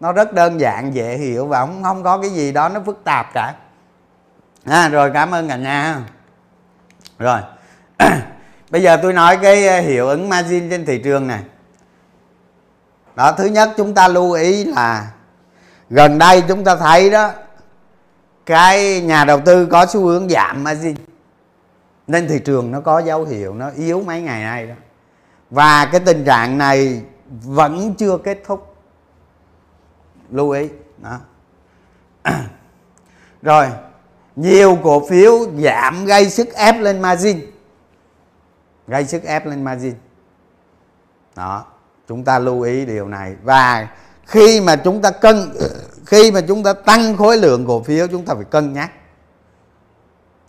[0.00, 3.04] Nó rất đơn giản dễ hiểu và không không có cái gì đó nó phức
[3.04, 3.54] tạp cả.
[4.64, 6.00] À, rồi cảm ơn cả nhà
[7.18, 7.40] rồi.
[8.70, 11.40] Bây giờ tôi nói cái ờ, hiệu ứng margin trên thị trường này.
[13.16, 15.06] Đó thứ nhất chúng ta lưu ý là
[15.90, 17.30] gần đây chúng ta thấy đó
[18.46, 20.94] cái nhà đầu tư có xu hướng giảm margin
[22.08, 24.74] nên thị trường nó có dấu hiệu nó yếu mấy ngày nay đó.
[25.50, 28.74] Và cái tình trạng này vẫn chưa kết thúc.
[30.30, 30.68] Lưu ý,
[30.98, 31.18] đó.
[33.42, 33.66] Rồi,
[34.36, 37.40] nhiều cổ phiếu giảm gây sức ép lên margin.
[38.86, 39.94] Gây sức ép lên margin.
[41.36, 41.64] Đó,
[42.08, 43.36] chúng ta lưu ý điều này.
[43.42, 43.88] Và
[44.26, 45.52] khi mà chúng ta cân,
[46.06, 48.92] khi mà chúng ta tăng khối lượng cổ phiếu, chúng ta phải cân nhắc.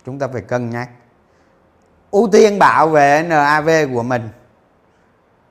[0.05, 0.89] Chúng ta phải cân nhắc
[2.11, 4.29] ưu tiên bảo vệ NAV của mình.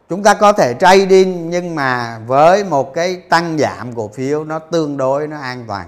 [0.09, 4.59] Chúng ta có thể trading, nhưng mà với một cái tăng giảm cổ phiếu nó
[4.59, 5.87] tương đối, nó an toàn.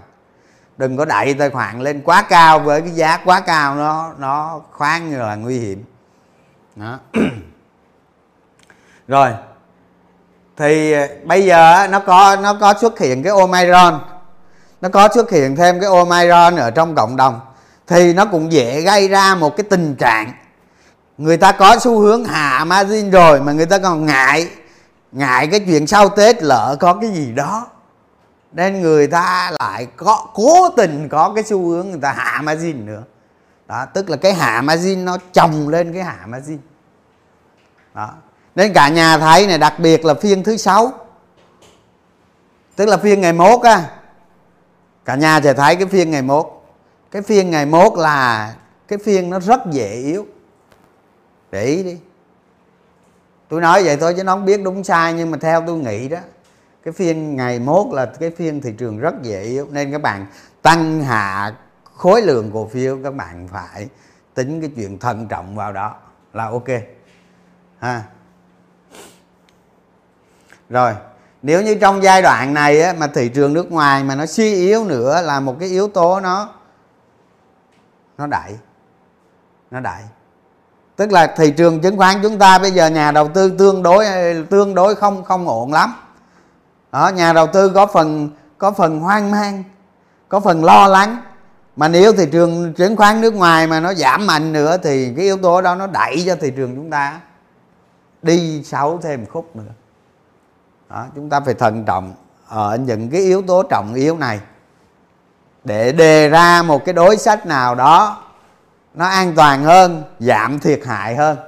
[0.76, 4.60] Đừng có đẩy tài khoản lên quá cao, với cái giá quá cao nó nó
[4.72, 5.84] khoan là nguy hiểm.
[6.76, 6.98] Đó.
[9.08, 9.30] Rồi.
[10.56, 14.00] Thì ờ, bây giờ nó có nó có xuất hiện cái omicron.
[14.80, 17.40] Nó có xuất hiện thêm cái omicron ở trong cộng đồng.
[17.86, 20.32] Thì nó cũng dễ gây ra một cái tình trạng
[21.20, 24.50] người ta có xu hướng hạ margin rồi mà người ta còn ngại
[25.12, 27.66] ngại cái chuyện sau tết lỡ có cái gì đó.
[28.52, 32.86] Nên người ta lại có, cố tình có cái xu hướng người ta hạ margin
[32.86, 33.02] nữa.
[33.68, 36.58] Đó, tức là cái hạ margin nó chồng lên cái hạ margin.
[37.94, 38.10] Đó.
[38.54, 40.92] Nên cả nhà thấy này, đặc biệt là phiên thứ sáu.
[42.76, 43.82] Tức là phiên ngày mốt á.
[45.04, 46.46] Cả nhà sẽ thấy cái phiên ngày mốt.
[47.10, 48.54] Cái phiên ngày mốt là
[48.88, 50.26] cái phiên nó rất dễ yếu
[51.50, 51.98] để ý đi.
[53.48, 56.08] Tôi nói vậy thôi chứ nó không biết đúng sai nhưng mà theo tôi nghĩ
[56.08, 56.18] đó
[56.84, 59.66] cái phiên ngày mốt là cái phiên thị trường rất dễ yếu.
[59.70, 60.26] Nên các bạn
[60.62, 61.54] tăng hạ
[61.94, 63.88] khối lượng cổ phiếu các bạn phải
[64.34, 65.94] tính cái chuyện thận trọng vào đó
[66.32, 66.68] là ok.
[67.78, 68.02] Ha.
[70.68, 70.94] Rồi
[71.42, 74.54] nếu như trong giai đoạn này á, mà thị trường nước ngoài mà nó suy
[74.54, 76.54] yếu nữa là một cái yếu tố nó
[78.18, 78.56] nó đẩy
[79.70, 80.02] nó đẩy
[81.00, 84.06] tức là thị trường chứng khoán chúng ta bây giờ nhà đầu tư tương đối
[84.06, 85.94] ờ, tương đối không không ổn lắm.
[86.92, 89.64] Đó nhà đầu tư có phần có phần hoang mang
[90.28, 91.16] có phần lo lắng.
[91.76, 95.24] Mà nếu thị trường chứng khoán nước ngoài mà nó giảm mạnh nữa thì cái
[95.24, 97.20] yếu tố đó nó đẩy cho thị trường chúng ta
[98.22, 99.72] đi xấu thêm khúc nữa.
[100.90, 102.14] Đó, chúng ta phải thận trọng
[102.48, 104.40] ở những cái yếu tố trọng yếu này
[105.64, 108.22] để đề ra một cái đối sách nào đó
[108.94, 111.38] nó an toàn hơn, giảm thiệt hại hơn.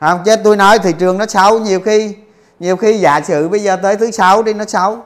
[0.00, 2.16] Không, chứ tôi nói thị trường nó xấu, nhiều khi
[2.58, 5.04] nhiều khi giả sử bây giờ tới thứ sáu đi, nó xấu.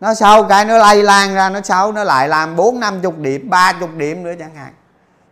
[0.00, 3.18] Nó xấu cái nó lây lan ra, nó xấu, nó lại làm bốn, năm chục
[3.18, 4.72] điểm, ba chục điểm nữa chẳng hạn.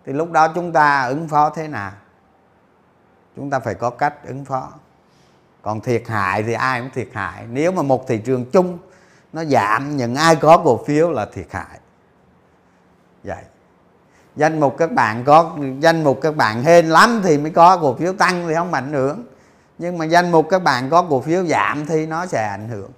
[0.07, 1.93] Thì lúc đó chúng ta ứng phó thế nào?
[3.37, 4.69] Chúng ta phải có cách ứng phó.
[5.63, 7.45] Còn thiệt hại thì ai cũng thiệt hại.
[7.51, 8.79] Nếu mà một thị trường chung,
[9.33, 11.79] nó giảm, những ai có cổ phiếu là thiệt hại.
[13.25, 13.43] Vậy
[14.39, 17.95] danh mục các bạn có danh mục các bạn hên lắm thì mới có cổ
[17.95, 19.25] phiếu tăng thì không ảnh hưởng.
[19.79, 22.91] Nhưng mà danh mục các bạn có cổ phiếu giảm thì nó sẽ ảnh hưởng.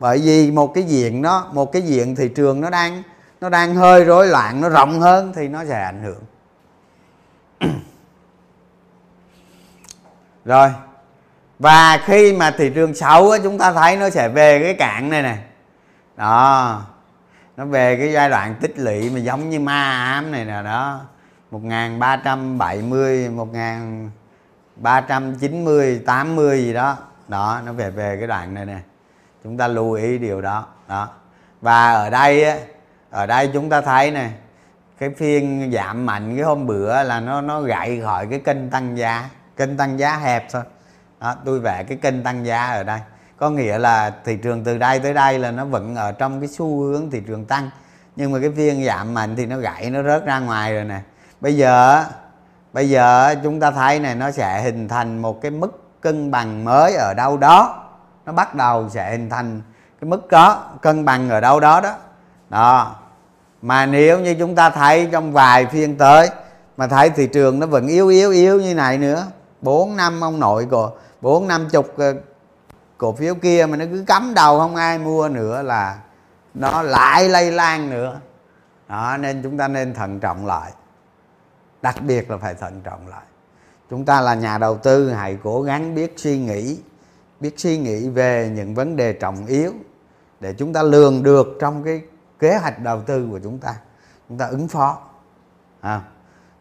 [0.00, 3.02] Bởi vì một cái diện nó một cái diện thị trường nó đang
[3.40, 6.22] nó đang hơi rối loạn nó rộng hơn thì nó sẽ ảnh hưởng.
[10.44, 10.68] Rồi.
[11.58, 15.10] Và khi mà thị trường xấu á, chúng ta thấy nó sẽ về cái cạn
[15.10, 15.38] này nè.
[16.16, 16.82] Đó
[17.58, 21.00] nó về cái giai đoạn tích lũy mà giống như ma ám này nè đó.
[21.50, 26.96] 1370 1390 80 gì đó.
[27.28, 28.78] Đó nó về về cái đoạn này nè.
[29.44, 31.08] Chúng ta lưu ý điều đó đó.
[31.60, 32.56] Và ở đây á
[33.10, 34.30] ở đây chúng ta thấy nè
[34.98, 38.98] cái phiên giảm mạnh cái hôm bữa là nó nó gãy khỏi cái kênh tăng
[38.98, 40.62] giá kênh tăng giá hẹp thôi.
[41.20, 43.00] Đó, tôi vẽ cái kênh tăng giá ở đây
[43.38, 46.48] có nghĩa là thị trường từ đây tới đây là nó vẫn ở trong cái
[46.48, 47.70] xu hướng thị trường tăng.
[48.16, 51.00] Nhưng mà cái phiên giảm mạnh thì nó gãy, nó rớt ra ngoài rồi nè.
[51.40, 52.04] Bây giờ
[52.72, 56.64] bây giờ chúng ta thấy này, nó sẽ hình thành một cái mức cân bằng
[56.64, 57.84] mới ở đâu đó.
[58.26, 59.60] Nó bắt đầu sẽ hình thành
[60.00, 61.94] cái mức đó cân bằng ở đâu đó đó.
[62.50, 62.94] Đó.
[63.62, 66.30] Mà nếu như chúng ta thấy trong vài phiên tới,
[66.76, 69.26] mà thấy thị trường nó vẫn yếu yếu yếu như này nữa,
[69.60, 72.14] bốn năm ông nội của, bốn năm chục ờ,
[72.98, 75.98] cổ phiếu kia mà nó cứ cắm đầu không ai mua nữa là
[76.54, 78.20] nó lại lây lan nữa.
[78.88, 80.72] Đó nên chúng ta nên thận trọng lại.
[81.82, 83.22] Đặc biệt là phải thận trọng lại.
[83.90, 86.78] Chúng ta là nhà đầu tư hãy cố gắng biết suy nghĩ
[87.40, 89.72] biết suy nghĩ về những vấn đề trọng yếu
[90.40, 92.02] để chúng ta lường được trong cái
[92.38, 93.74] kế hoạch đầu tư của chúng ta.
[94.28, 94.98] Chúng ta ứng phó.
[95.80, 96.00] À,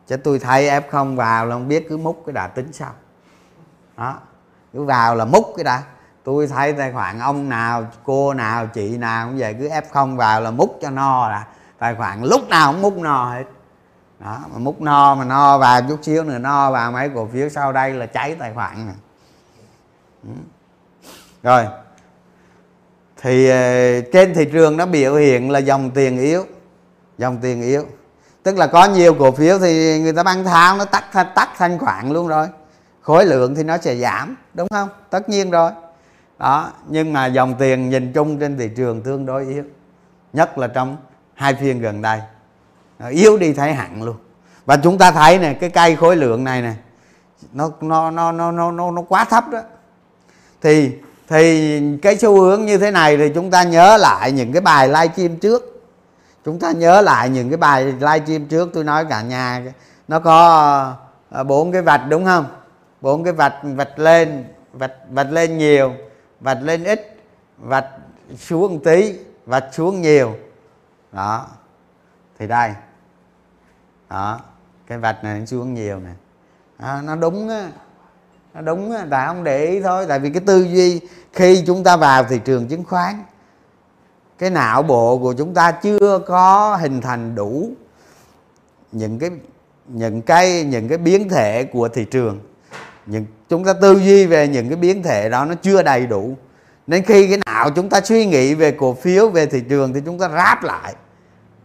[0.08, 2.92] chứ tôi thấy f không vào là không biết cứ múc cái đã tính sao
[3.98, 4.20] đó
[4.74, 5.84] cứ vào là múc cái đã
[6.28, 10.18] tôi thấy tài khoản ông nào, cô nào, chị nào cũng vậy, cứ f không
[10.18, 11.48] vào là múc cho no là
[11.80, 13.44] tài khoản lúc nào cũng múc no hết.
[14.20, 17.50] Đó, mà múc no mà no vào chút xíu nữa, no vào mấy cổ phiếu
[17.50, 18.94] sau đây là cháy tài khoản
[21.44, 21.64] rồi.
[21.64, 21.70] Ừ.
[23.22, 26.46] Thì ờ, trên thị trường nó biểu hiện là dòng tiền yếu,
[27.18, 27.86] dòng tiền yếu.
[28.44, 31.80] Tức là có nhiều cổ phiếu thì người ta băng tháo, nó tắt tắt thanh
[31.80, 32.48] khoản luôn rồi.
[33.02, 34.90] Khối lượng thì nó sẽ giảm, đúng không?
[35.10, 35.72] Tất nhiên rồi
[36.40, 39.64] đó nhưng mà dòng tiền nhìn chung trên thị trường tương đối yếu
[40.34, 40.98] nhất là trong
[41.34, 42.22] hai phiên gần đây.
[43.10, 44.16] Yếu đi thấy hẳn luôn.
[44.66, 46.74] Và chúng ta thấy này cái cây khối lượng này nè
[47.54, 49.62] nó nó nó nó nó nó, nó quá thấp đó.
[50.62, 50.92] Thì
[51.28, 54.88] thì cái xu hướng như thế này thì chúng ta nhớ lại những cái bài
[54.88, 55.84] livestream trước.
[56.46, 58.70] Chúng ta nhớ lại những cái bài livestream trước.
[58.74, 59.64] Tôi nói cả nhà
[60.08, 60.94] nó có
[61.30, 62.46] ờ, bốn cái vạch đúng không?
[63.02, 65.94] Bốn cái vạch vạch lên vạch vạch lên nhiều
[66.40, 67.18] vạch lên ít
[67.58, 67.88] vạch
[68.38, 70.36] xuống tí vạch xuống nhiều.
[71.12, 71.48] Đó.
[72.40, 72.74] Thì đây.
[74.10, 74.40] Đó.
[74.88, 76.12] Cái vạch này nó xuống nhiều nè.
[76.78, 77.72] À, nó đúng á.
[78.54, 79.06] Nó đúng á.
[79.10, 80.06] Tại không để ý thôi.
[80.10, 81.02] Tại vì cái tư duy
[81.34, 83.24] khi chúng ta vào thị trường chứng khoán
[84.38, 87.70] cái não bộ của chúng ta chưa có hình thành đủ
[88.92, 89.30] những cái
[89.88, 92.40] những cái những cái biến thể của thị trường
[93.08, 96.38] những, chúng ta tư duy về những cái biến thể đó nó chưa đầy đủ.
[96.88, 100.02] Nên khi cái nào chúng ta suy nghĩ về cổ phiếu, về thị trường thì
[100.06, 100.96] chúng ta ráp lại.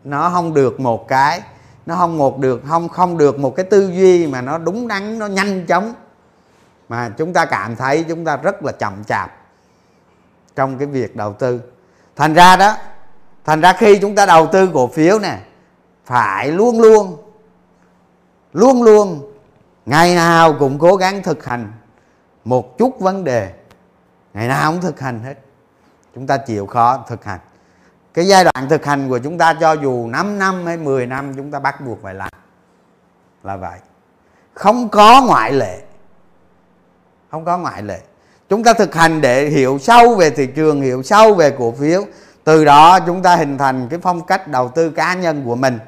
[0.05, 1.43] Nó không được một cái,
[1.87, 5.19] nó không một được, không không được một cái tư duy mà nó đúng đắn,
[5.19, 5.95] nó nhanh chóng.
[6.89, 9.33] Mà chúng ta cảm thấy chúng ta rất là chậm chạp
[10.57, 11.61] trong cái việc đầu tư.
[12.17, 12.77] Thành ra đó,
[13.45, 15.39] thành ra khi chúng ta đầu tư cổ phiếu nè,
[16.05, 17.17] phải luôn luôn
[18.53, 19.32] luôn luôn
[19.87, 21.73] ngày nào cũng cố gắng thực hành
[22.45, 23.53] một chút vấn đề.
[24.35, 25.35] Ngày nào cũng thực hành hết.
[26.15, 27.41] Chúng ta chịu khó thực hành.
[28.15, 31.35] Cái giai đoạn thực hành của chúng ta cho dù 5 năm hay 10 năm,
[31.37, 32.31] chúng ta bắt buộc phải làm.
[33.43, 33.79] Là vậy.
[34.55, 35.81] Không có ngoại lệ.
[37.31, 38.01] Không có ngoại lệ.
[38.49, 42.05] Chúng ta thực hành để hiểu sâu về thị trường, hiểu sâu về cổ phiếu.
[42.45, 45.79] Từ đó chúng ta hình thành cái phong cách đầu tư cá nhân của mình.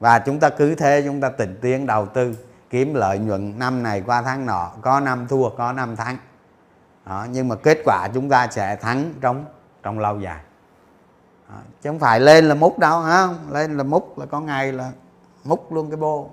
[0.00, 2.34] Và chúng ta cứ thế chúng ta tịnh tiến đầu tư
[2.74, 6.16] kiếm lợi nhuận năm này qua tháng nọ có năm thua có năm thắng.
[7.06, 9.44] Đó, nhưng mà kết quả chúng ta sẽ thắng trong
[9.82, 10.40] trong lâu dài.
[11.48, 14.72] Đó, chứ không phải lên là múc đâu hả lên là múc là có ngày
[14.72, 14.90] là
[15.44, 16.30] múc luôn cái bô.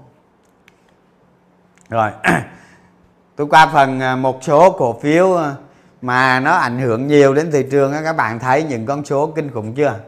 [1.89, 2.11] Rồi
[3.35, 5.55] tôi qua phần à, một số cổ phiếu à,
[6.01, 9.51] mà nó ảnh hưởng nhiều đến thị trường các bạn thấy những con số kinh
[9.51, 9.99] khủng chưa?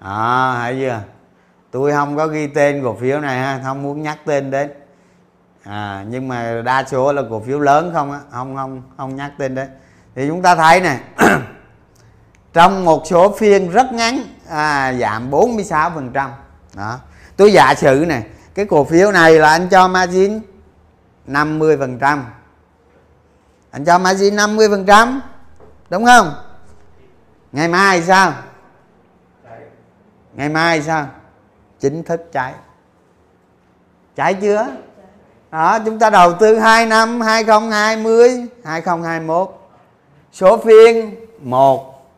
[0.00, 1.00] À, thấy chưa?
[1.70, 4.85] Tôi không có ghi tên cổ phiếu này ha không muốn nhắc tên đến
[5.68, 9.32] à, nhưng mà đa số là cổ phiếu lớn không á không không không nhắc
[9.38, 9.68] tên đấy.
[10.14, 11.00] Thì chúng ta thấy này
[12.52, 16.30] trong một số phiên rất ngắn à, giảm 46 phần trăm.
[16.74, 16.98] Đó.
[17.36, 20.40] Tôi giả sử này cái cổ phiếu này là anh cho margin
[21.26, 22.24] 50 phần trăm.
[23.70, 25.20] Anh cho margin 50 phần trăm
[25.90, 26.34] đúng không?
[27.52, 28.32] Ngày mai sao?
[30.34, 31.08] Ngày mai sao?
[31.80, 32.54] Chính thức cháy.
[34.16, 34.66] Cháy chưa?
[35.50, 39.68] Đó, chúng ta đầu tư 2 năm 2020 2021
[40.32, 42.08] số phiên 1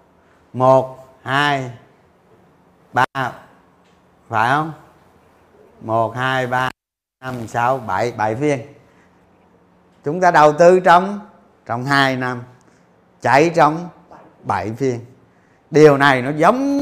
[0.52, 1.70] 1 2
[2.92, 3.04] 3
[4.28, 4.72] phải không?
[5.80, 6.70] 1 2 3
[7.24, 8.60] 5 6 7 7 phiên.
[10.04, 11.20] Chúng ta đầu tư trong
[11.66, 12.42] trong 2 năm
[13.20, 13.88] chạy trong
[14.42, 15.00] 7 phiên.
[15.70, 16.80] Điều này nó giống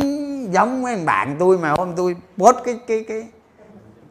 [0.52, 3.28] giống mấy bạn tôi mà hôm tôi post cái cái cái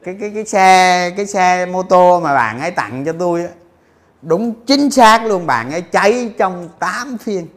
[0.05, 3.47] cái cái cái xe cái xe mô tô mà bạn ấy tặng cho tôi á,
[4.21, 7.47] đúng chính xác luôn, bạn ấy cháy trong 8 phiên.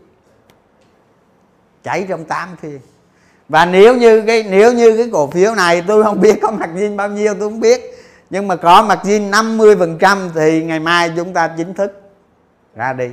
[1.85, 2.81] Cháy trong 8 phiên.
[3.49, 6.71] Và nếu như cái, nếu như cái cổ phiếu này tôi không biết có mặt
[6.75, 10.63] zin bao nhiêu tôi không biết, nhưng mà có mặt zin 50 phần trăm thì
[10.63, 12.03] ngày mai chúng ta chính thức
[12.77, 13.09] ra đi.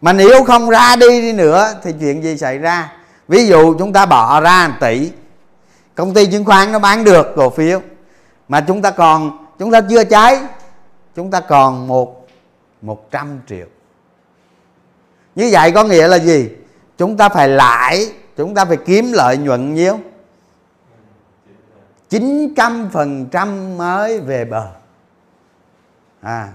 [0.00, 2.92] Mà nếu không ra đi đi nữa thì chuyện gì xảy ra?
[3.28, 5.10] Ví dụ chúng ta bỏ ra 1 tỷ,
[5.94, 7.80] công ty chứng khoán nó bán được cổ phiếu
[8.52, 10.38] mà chúng ta còn, chúng ta chưa cháy,
[11.14, 12.26] chúng ta còn một
[12.82, 13.66] một trăm triệu.
[15.34, 16.50] Như vậy có nghĩa là gì?
[16.98, 19.98] Chúng ta phải lãi, chúng ta phải kiếm lợi nhuận nhiêu
[22.10, 24.68] 900% mới về bờ.
[26.20, 26.48] À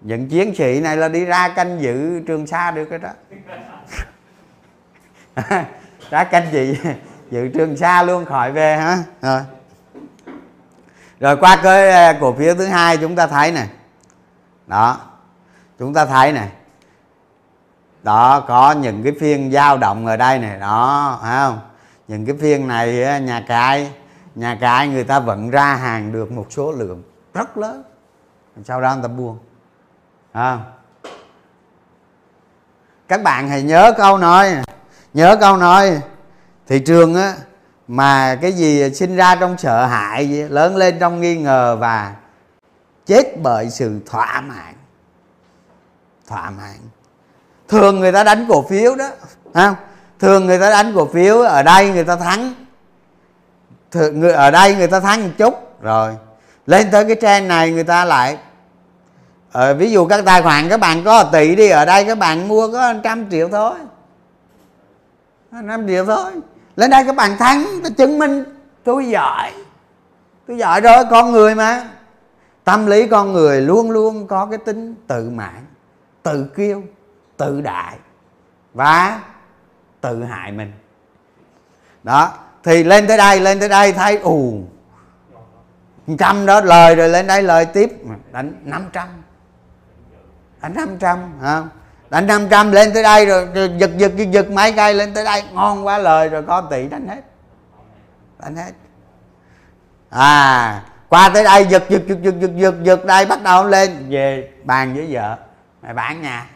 [0.00, 3.10] những chiến sĩ này là đi ra canh giữ trường sa được cái đó.
[6.10, 6.78] Ra canh gì
[7.30, 8.98] giữ trường sa luôn, khỏi về hả?
[9.22, 9.40] Rồi
[11.20, 13.68] rồi qua cái à, cổ phiếu thứ hai chúng ta thấy này.
[14.66, 14.98] Đó,
[15.78, 16.48] chúng ta thấy này.
[18.02, 21.60] Đó, có những cái phiên dao động ở đây này, đó, thấy không?
[22.08, 23.90] Những cái phiên này nhà cái
[24.34, 27.02] nhà cái người ta vẫn ra hàng được một số lượng
[27.34, 27.82] rất lớn.
[28.64, 29.38] Sau đó người ta buông
[30.32, 30.58] à.
[33.08, 34.54] các bạn hãy nhớ câu nói,
[35.14, 36.00] nhớ câu nói,
[36.66, 37.34] thị trường á
[37.92, 42.14] mà cái gì sinh ra trong sợ hãi lớn lên trong nghi ngờ và
[43.06, 44.74] chết bởi sự thỏa mãn.
[46.26, 46.76] Thỏa mãn.
[47.68, 49.08] Thường người ta đánh cổ phiếu đó
[49.54, 49.74] không
[50.18, 52.54] thường người ta đánh cổ phiếu ở đây người ta thắng.
[53.90, 56.16] Thường, người ở đây người ta thắng một chút rồi.
[56.66, 58.38] Lên tới cái trend này người ta lại
[59.52, 62.48] ờ, ví dụ các tài khoản các bạn có tỷ đi ở đây các bạn
[62.48, 63.74] mua có trăm triệu thôi.
[65.50, 66.32] Năm triệu thôi
[66.80, 67.66] lên đây các bạn thắng
[67.96, 68.44] chứng minh
[68.84, 69.52] tôi giỏi.
[70.46, 71.88] Tôi giỏi rồi, con người mà.
[72.64, 75.64] Tâm lý con người luôn luôn có cái tính tự mãn,
[76.22, 76.82] tự kiêu,
[77.36, 77.96] tự đại
[78.74, 79.20] và
[80.00, 80.72] tự hại mình.
[82.02, 84.62] Đó, thì lên tới đây, lên tới đây thấy, ù,
[86.18, 87.92] trăm đó lời rồi lên đây lời tiếp.
[88.32, 89.08] Đánh năm trăm.
[90.60, 91.68] Đánh năm trăm không
[92.10, 95.14] đánh năm trăm lên tới đây rồi, rồi giật giật giật giật mấy cây lên
[95.14, 95.42] tới đây.
[95.52, 97.20] Ngon quá lời rồi có tỷ đánh hết.
[98.38, 98.72] Đánh hết.
[100.10, 104.06] À qua tới đây giật giật giật giật giật giật giật đây bắt đầu lên.
[104.08, 105.36] Về bàn với vợ.
[105.82, 106.46] Mày bán nhà.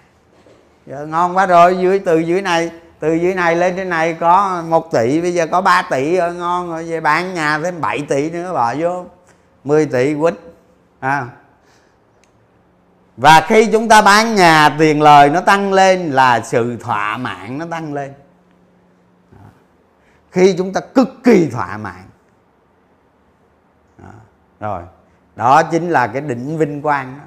[0.87, 4.63] Giờ ngon quá rồi dưới từ dưới này từ dưới này lên trên này có
[4.69, 6.85] 1 tỷ bây giờ có 3 tỷ rồi ngon rồi.
[6.85, 9.05] Về bán nhà thêm 7 tỷ nữa bỏ vô.
[9.65, 10.35] 10 tỷ quýt.
[11.01, 11.27] À
[13.17, 17.59] và khi chúng ta bán nhà tiền lời nó tăng lên là sự thỏa mãn
[17.59, 18.15] nó tăng lên
[20.31, 22.03] khi chúng ta cực kỳ thỏa mãn
[23.99, 24.11] đó.
[24.61, 24.83] rồi
[25.37, 27.25] đó chính là cái đỉnh vinh quang đó.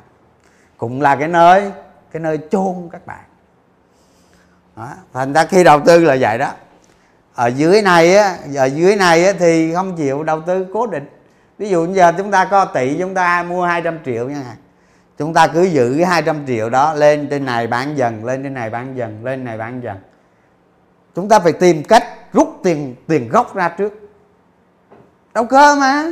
[0.77, 1.71] cũng là cái nơi
[2.11, 3.23] cái nơi chôn các bạn
[4.75, 4.89] đó.
[5.13, 6.51] thành ra khi đầu tư là vậy đó
[7.35, 11.09] ở dưới này á ở dưới này á, thì không chịu đầu tư cố định
[11.57, 14.55] ví dụ giờ chúng ta có tỷ chúng ta mua 200 triệu nha
[15.18, 18.53] chúng ta cứ giữ cái 200 triệu đó lên trên này bán dần, lên trên
[18.53, 19.97] này bán dần, lên này bán dần.
[21.15, 22.03] Chúng ta phải tìm cách
[22.34, 23.93] rút tiền tiền gốc ra trước.
[25.34, 26.05] Đầu cơ mà,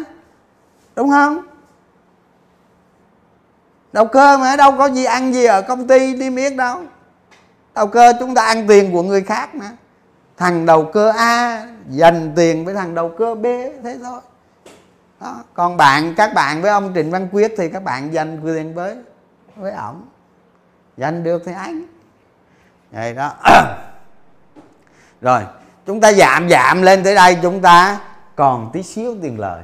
[0.95, 1.45] đúng không?
[3.93, 6.81] Đầu cơ mà, đâu có gì ăn gì ở công ty đi yết đâu.
[7.75, 9.71] Đầu cơ, chúng ta ăn tiền của người khác mà.
[10.37, 13.43] Thằng đầu cơ a dành tiền với thằng đầu cơ b,
[13.83, 14.21] thế thôi
[15.19, 15.43] đó.
[15.53, 18.95] còn bạn các bạn với ông trịnh văn quyết thì các bạn dành quyền với
[19.55, 20.01] với ổng.
[20.97, 21.85] Dành được thì anh
[22.91, 23.33] vậy đó.
[25.21, 25.41] Rồi
[25.85, 27.99] chúng ta giảm giảm lên tới đây chúng ta
[28.35, 29.63] còn tí xíu tiền lời.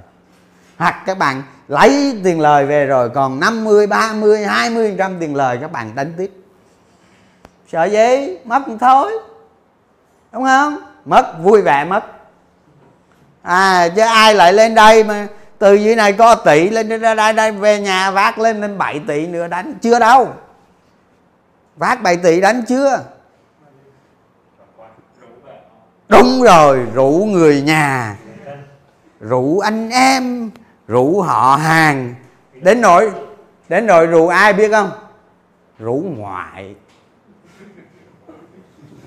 [0.78, 5.58] Hoặc các bạn lấy tiền lời về rồi còn 50, 30, 20 trăm tiền lời
[5.62, 6.32] các bạn đánh tiếp.
[7.72, 8.38] Sợ gì?
[8.46, 9.12] Mất thôi.
[10.32, 10.78] Đúng không?
[11.06, 12.04] Mất vui vẻ mất.
[13.42, 15.28] À chứ ai lại lên đây mà
[15.62, 19.02] từ dưới này có tỷ lên đây, đây, đây về nhà vác lên lên 7
[19.08, 19.74] tỷ nữa đánh.
[19.82, 20.34] Chưa đâu.
[21.76, 23.04] Vác 7 tỷ đánh chưa?
[26.08, 28.18] Đúng rồi rủ người nhà
[29.20, 30.52] rủ anh em
[30.88, 32.16] rủ họ hàng.
[32.54, 33.12] Đến nỗi
[33.70, 34.92] đến nỗi rủ ai biết không?
[35.80, 36.76] Rủ ngoại.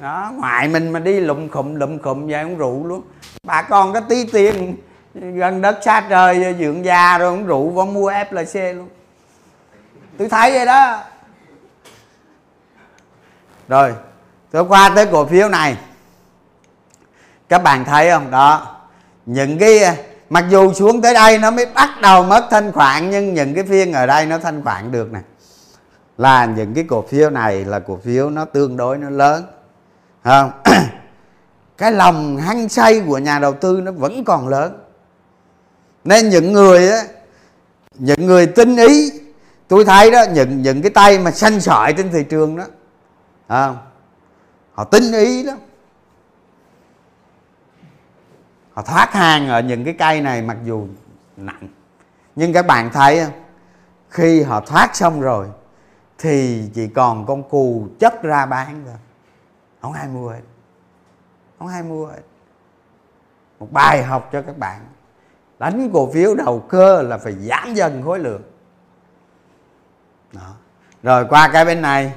[0.00, 3.02] Đó ngoại mình mà đi lụm khụm lụm khụm vậy cũng rủ luôn.
[3.46, 4.76] Bà con có tí tiền
[5.14, 8.88] gần đất xa trời dưỡng già rồi không rượu vẫn mua flc luôn.
[10.18, 11.02] Tôi thấy vậy đó.
[13.68, 13.94] Rồi,
[14.50, 15.76] tôi qua tới cổ phiếu này.
[17.48, 18.30] Các bạn thấy không?
[18.30, 18.76] Đó.
[19.26, 19.98] Những cái,
[20.30, 23.64] mặc dù xuống tới đây nó mới bắt đầu mất thanh khoản, nhưng những cái
[23.64, 25.20] phiên ở đây nó thanh khoản được nè.
[26.18, 29.44] Là những cái cổ phiếu này là cổ phiếu nó tương đối nó lớn.
[30.24, 30.50] Không?
[31.78, 34.83] Cái lòng hăng say của nhà đầu tư nó vẫn còn lớn
[36.04, 37.02] nên những người á
[37.94, 39.12] những người tinh ý
[39.68, 42.64] tôi thấy đó những những cái tay mà xanh sỏi trên thị trường đó
[43.46, 43.74] à,
[44.74, 45.58] họ tinh ý lắm.
[48.72, 50.86] Họ thoát hàng ở những cái cây này mặc dù
[51.36, 51.68] nặng.
[52.36, 53.26] Nhưng các bạn thấy
[54.08, 55.46] khi họ thoát xong rồi
[56.18, 58.96] thì chỉ còn con cù chất ra bán thôi.
[59.80, 60.40] Không ai mua hết.
[61.58, 62.22] Không ai mua hết.
[63.58, 64.80] Một bài học cho các bạn
[65.58, 68.42] đánh cổ phiếu đầu cơ là phải giảm dần khối lượng.
[70.32, 70.54] Đó.
[71.02, 72.12] rồi qua cái bên này.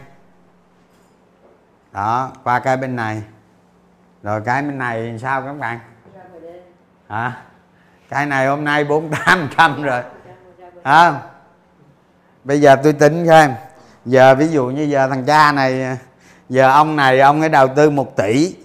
[1.92, 3.24] Đó, qua cái bên này.
[4.24, 5.80] Rồi cái bên này sao các bạn?
[7.08, 7.42] Hả?
[8.10, 10.04] Cái này hôm nay bốn tám trăm rồi.
[10.84, 11.22] Hả?
[12.44, 13.54] Bây giờ tôi tính xem.
[14.06, 15.98] Giờ ví dụ như giờ thằng cha này,
[16.50, 18.56] giờ ông này, ông ấy đầu tư một tỷ.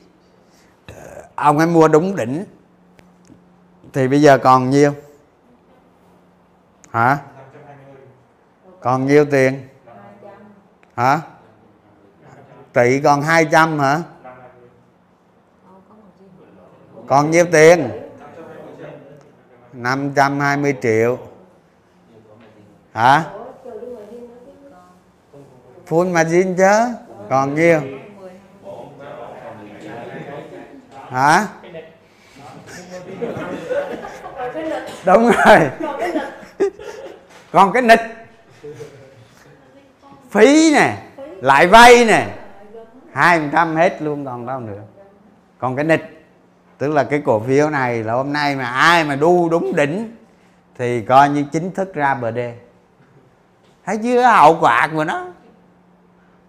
[1.34, 2.44] Ông ấy mua đúng đỉnh
[3.92, 4.92] thì bây giờ còn nhiêu?
[6.90, 7.18] Hả?
[8.80, 9.68] Còn nhiêu tiền?
[10.96, 11.20] Hả?
[12.72, 14.02] Tỷ còn 200 hả?
[17.06, 17.90] Còn nhiêu tiền?
[19.72, 21.18] 520 triệu.
[22.92, 23.24] Hả?
[25.88, 26.94] Full margin chứ?
[27.30, 27.80] Còn nhiêu?
[31.08, 31.48] Hả?
[35.04, 35.70] Đúng rồi.
[37.52, 38.00] Còn cái nịch
[40.30, 40.96] phí nè,
[41.40, 42.26] lại vay nè.
[43.12, 44.80] Hai phần trăm hết luôn, còn đâu nữa.
[45.58, 46.24] Còn cái nịch
[46.78, 50.16] tức là cái cổ phiếu này là hôm nay mà ai mà đu đúng đỉnh
[50.78, 52.54] thì coi như chính thức ra bờ đê.
[53.86, 54.22] Thấy chưa?
[54.22, 55.26] Hậu quả của nó.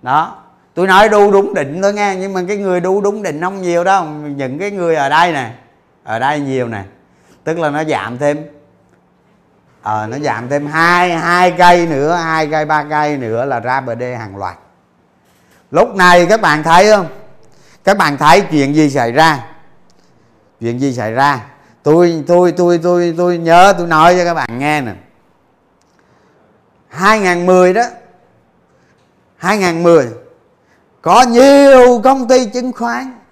[0.02, 0.38] Đó.
[0.74, 3.62] Tôi nói đu đúng định thôi nghe, nhưng mà cái người đu đúng định không
[3.62, 4.06] nhiều đâu.
[4.06, 5.52] Những cái người ở đây nè,
[6.04, 6.84] ở đây nhiều nè
[7.44, 8.46] tức là nó giảm thêm.
[9.82, 13.60] Ờ à, nó giảm thêm hai hai cây nữa hai cây ba cây nữa là
[13.60, 14.58] ra bờ đê hàng loạt.
[15.72, 17.08] Lúc này các bạn thấy không?
[17.84, 19.46] Các bạn thấy chuyện gì xảy ra?
[20.60, 21.46] Chuyện gì xảy ra?
[21.84, 24.94] Tôi tôi tôi tôi tôi nhớ tôi nói cho các bạn nghe nè.
[26.90, 27.84] 2010 đó.
[29.38, 30.08] 2010
[31.02, 33.23] có nhiều công ty chứng khoán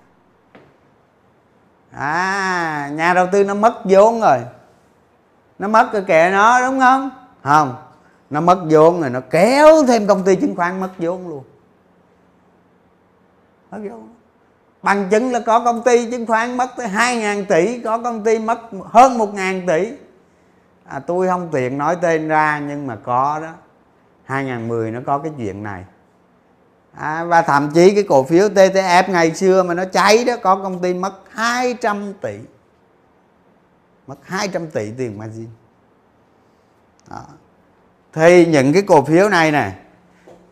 [1.91, 4.37] à nhà đầu tư nó mất vốn rồi.
[5.59, 7.09] Nó mất cái kệ nó đúng không?
[7.43, 7.75] Không
[8.29, 11.43] nó mất vốn rồi nó kéo thêm công ty chứng khoán mất vốn luôn.
[13.71, 14.09] Mất vốn.
[14.81, 18.39] Bằng chứng là có công ty chứng khoán mất tới 2.000 tỷ có công ty
[18.39, 19.93] mất hơn 1.000 tỷ.
[20.85, 23.51] À, tôi không tiện nói tên ra nhưng mà có đó.
[24.23, 25.83] 2010 nó có cái chuyện này
[26.93, 30.55] à, và thậm chí cái cổ phiếu TTF ngày xưa mà nó cháy đó có
[30.55, 32.37] công ty mất 200 tỷ.
[34.07, 35.47] Mất 200 tỷ tiền margin.
[37.09, 37.25] Đó.
[38.13, 39.71] thì những cái cổ phiếu này nè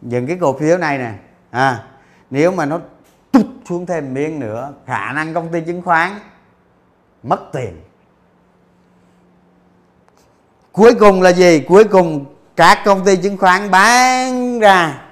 [0.01, 1.13] những cái cổ phiếu này nè
[1.51, 1.83] à,
[2.29, 2.79] nếu mà nó
[3.31, 6.11] tụt xuống thêm miếng nữa khả năng công ty chứng khoán
[7.23, 7.81] mất tiền.
[10.71, 11.59] Cuối cùng là gì?
[11.59, 12.25] Cuối cùng
[12.55, 15.08] các công ty chứng khoán bán ra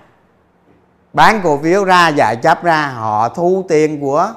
[1.17, 4.33] bán cổ phiếu ra giải chấp ra, họ thu tiền của,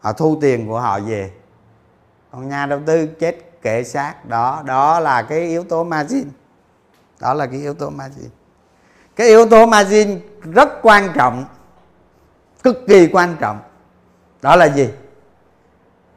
[0.00, 1.30] họ thu tiền của họ về.
[2.32, 6.24] Còn nhà đầu tư chết kệ xác, đó đó là cái yếu tố margin.
[7.20, 8.30] Đó là cái yếu tố margin.
[9.16, 10.20] Cái yếu tố margin
[10.52, 11.44] rất quan trọng,
[12.62, 13.60] cực kỳ quan trọng.
[14.42, 14.88] Đó là gì?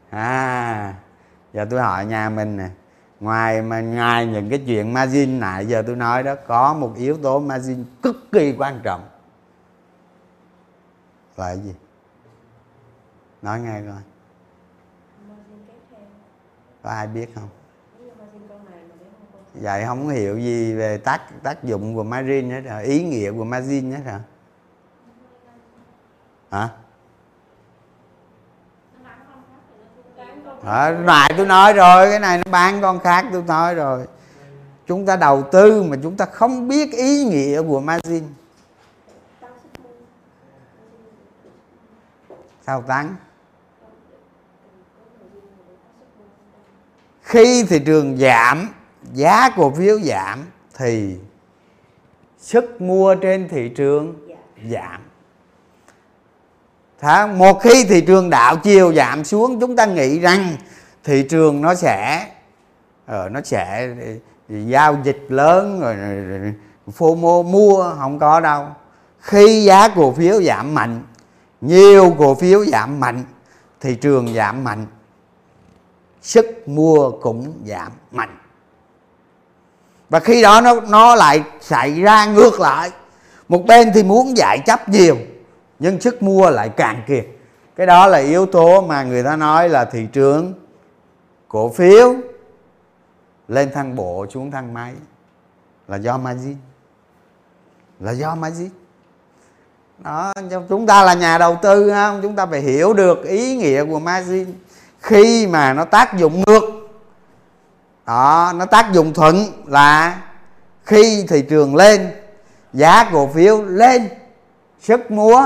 [0.09, 0.93] À
[1.53, 2.67] giờ tôi hỏi nhà mình nè.
[3.19, 7.17] Ngoài mà ngoài những cái chuyện margin nãy giờ tôi nói đó, có một yếu
[7.17, 9.10] tố margin cực kỳ quan trọng
[11.37, 11.73] là cái gì?
[13.41, 14.01] Nói ngay coi.
[16.83, 17.49] Có ai biết không?
[19.53, 23.31] Dạ, Vậy không hiểu gì về tác tác dụng của margin hết rồi ý nghĩa
[23.31, 24.19] của margin hết rồi.
[26.51, 26.69] Hả?
[30.65, 34.05] À, nãy tôi nói rồi cái này nó bán con khác tôi nói rồi.
[34.87, 38.23] Chúng ta đầu tư mà chúng ta không biết ý nghĩa của margin
[42.65, 43.15] sao tán?
[47.21, 48.69] Khi thị trường giảm
[49.13, 50.45] giá cổ phiếu giảm
[50.77, 51.17] thì
[52.37, 54.27] sức mua trên thị trường
[54.69, 55.01] giảm.
[56.99, 60.55] Tháng một khi thị trường đạo chiều giảm xuống chúng ta nghĩ rằng
[61.03, 62.27] thị trường nó sẽ
[63.05, 63.95] ở nó sẽ
[64.49, 66.53] giao dịch lớn rồi, rồi
[66.91, 68.67] phô mô mua không có đâu.
[69.19, 71.03] Khi giá cổ phiếu giảm mạnh
[71.61, 73.23] nhiều cổ phiếu giảm mạnh,
[73.79, 74.85] thị trường giảm mạnh,
[76.21, 78.37] sức mua cũng giảm mạnh.
[80.09, 82.91] Và khi đó nó nó lại xảy ra ngược lại.
[83.49, 85.17] Một bên thì muốn giải chấp nhiều,
[85.79, 87.27] nhưng sức mua lại càng kiệt.
[87.75, 90.53] Cái đó là yếu tố mà người ta nói là thị trường
[91.47, 92.15] cổ phiếu
[93.47, 94.93] lên thang bộ xuống thang máy.
[95.87, 96.57] Là do margin.
[97.99, 98.69] Là do margin
[100.03, 100.33] đó
[100.69, 103.99] chúng ta là nhà đầu tư không chúng ta phải hiểu được ý nghĩa của
[103.99, 104.53] margin.
[104.99, 106.63] Khi mà nó tác dụng ngược,
[108.05, 109.35] đó, nó tác dụng thuận
[109.65, 110.21] là
[110.83, 112.11] khi thị trường lên,
[112.73, 114.09] giá cổ phiếu lên,
[114.79, 115.41] sức mua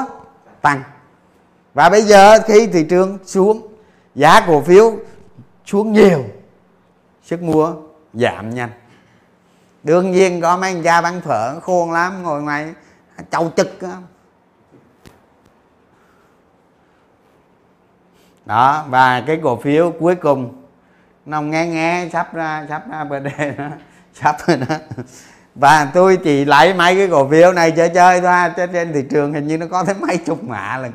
[0.62, 0.84] tăng.
[1.74, 3.68] Và bây giờ khi thị trường xuống,
[4.16, 4.94] giá cổ phiếu
[5.66, 6.24] xuống nhiều,
[7.24, 7.74] sức mua
[8.14, 8.72] giảm nhanh.
[9.84, 12.74] Đương nhiên có mấy anh cha bán phở khôn lắm, ngồi ngoài
[13.32, 14.04] chầu chực không
[18.46, 20.64] đó và cái cổ phiếu cuối cùng
[21.26, 23.70] nó nghe nghe sắp ra sắp ra bd đó
[24.14, 24.76] sắp rồi đó.
[25.56, 29.04] Và tôi chỉ lấy mấy cái cổ phiếu này chơi chơi thôi trên, trên thị
[29.10, 30.92] trường hình như nó có tới mấy chục mạ lần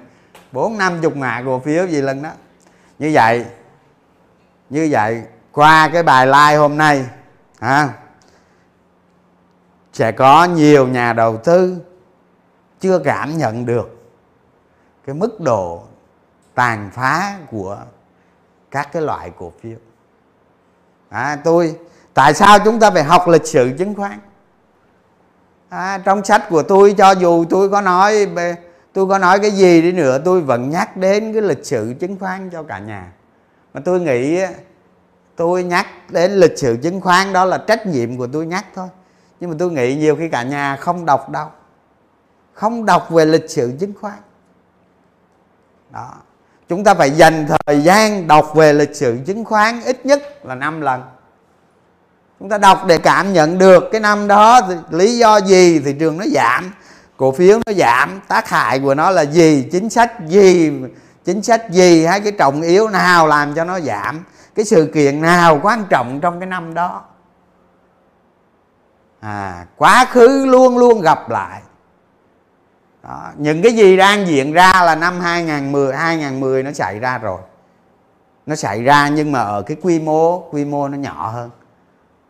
[0.53, 2.30] bốn năm chục mạ cổ phiếu gì lần đó.
[2.98, 3.44] Như vậy
[4.70, 5.22] như vậy
[5.53, 7.05] qua cái bài like hôm nay
[7.61, 7.88] ha
[9.92, 11.76] sẽ có nhiều nhà đầu tư
[12.80, 14.01] chưa cảm nhận được
[15.07, 15.82] cái mức độ
[16.61, 17.79] tàn phá của
[18.71, 19.77] các cái loại cổ phiếu.
[21.09, 21.77] À, tôi
[22.15, 24.19] tại sao chúng ta phải học lịch sử chứng khoán?
[25.69, 28.29] À, trong sách của tôi cho dù tôi có nói
[28.93, 32.19] tôi có nói cái gì đi nữa tôi vẫn nhắc đến cái lịch sử chứng
[32.19, 33.13] khoán cho cả nhà.
[33.75, 34.41] Mà tôi nghĩ
[35.37, 38.89] tôi nhắc đến lịch sử chứng khoán đó là trách nhiệm của tôi nhắc thôi.
[39.41, 41.49] Nhưng mà tôi nghĩ nhiều khi cả nhà không đọc đâu.
[42.53, 44.19] Không đọc về lịch sử chứng khoán.
[45.91, 46.13] Đó
[46.71, 50.55] chúng ta phải dành thời gian đọc về lịch sử chứng khoán ít nhất là
[50.55, 51.03] 5 lần.
[52.41, 55.95] Chúng ta đọc để cảm nhận được cái năm đó thì lý do gì, thị
[56.01, 56.73] trường nó giảm,
[57.16, 60.73] cổ phiếu nó giảm, tác hại của nó là gì, chính sách gì,
[61.25, 65.21] chính sách gì, hay cái trọng yếu nào làm cho nó giảm, cái sự kiện
[65.21, 67.03] nào quan trọng trong cái năm đó.
[69.21, 71.62] À quá khứ luôn luôn gặp lại
[73.03, 73.32] đó.
[73.36, 77.40] những cái gì đang diễn ra là năm 2010 2010 nó xảy ra rồi.
[78.46, 81.51] Nó xảy ra nhưng mà ở cái quy mô quy mô nó nhỏ hơn.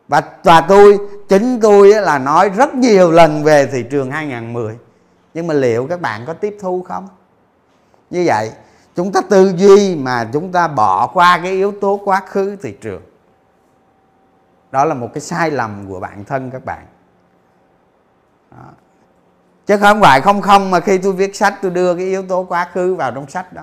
[0.09, 0.99] Và và tôi,
[1.29, 4.79] chính tôi là nói rất nhiều lần về thị trường 2010
[5.35, 7.09] nhưng mà liệu các bạn có tiếp thu không?
[8.11, 8.53] Như vậy,
[8.97, 12.77] chúng ta tư duy mà chúng ta bỏ qua cái yếu tố quá khứ thị
[12.81, 13.03] trường.
[14.71, 16.87] Đó là một cái sai lầm của bản thân các bạn.
[18.51, 18.65] Đó
[19.71, 22.45] chứ không phải không không mà khi tôi viết sách tôi đưa cái yếu tố
[22.45, 23.63] quá khứ vào trong sách đó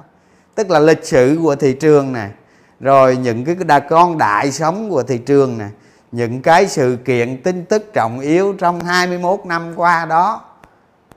[0.57, 2.31] tức là lịch sử của thị trường này,
[2.79, 5.69] rồi những cái đà con đại sống của thị trường này,
[6.11, 10.41] những cái sự kiện tin tức trọng yếu trong 21 năm qua đó,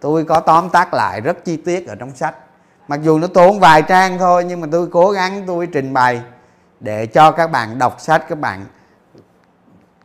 [0.01, 2.35] tôi có tóm tắt lại rất chi tiết ở trong sách.
[2.89, 6.21] Mặc dù nó tốn vài trang thôi, nhưng mà tôi cố gắng tôi trình bày
[6.81, 8.65] để cho các bạn đọc sách, các bạn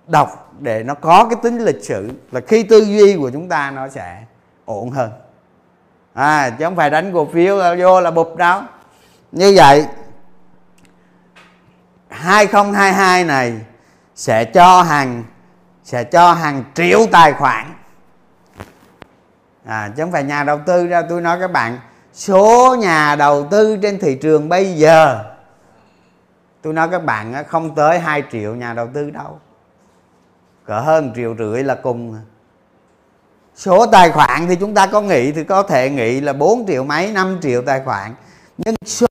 [0.07, 2.11] đọc để nó có cái tính lịch sử.
[2.31, 4.23] Là khi tư duy của chúng ta nó sẽ
[4.65, 5.11] ổn hơn.
[6.13, 8.61] À chứ không phải đánh cổ phiếu vô là bụp đâu.
[9.31, 9.85] Như vậy
[12.09, 13.53] 2022 này
[14.15, 15.23] sẽ cho hàng
[15.83, 17.73] sẽ cho hàng triệu tài khoản.
[19.65, 21.01] À, chứ không phải nhà đầu tư ra.
[21.09, 21.79] tôi nói các bạn
[22.13, 25.23] số nhà đầu tư trên thị trường bây giờ
[26.61, 29.39] tôi nói các bạn không tới 2 triệu nhà đầu tư đâu.
[30.65, 32.19] Cỡ hơn triệu rưỡi là cùng
[33.55, 36.83] số tài khoản thì chúng ta có nghĩ thì có thể nghĩ là 4 triệu
[36.83, 38.15] mấy 5 triệu tài khoản.
[38.57, 39.07] Nhưng số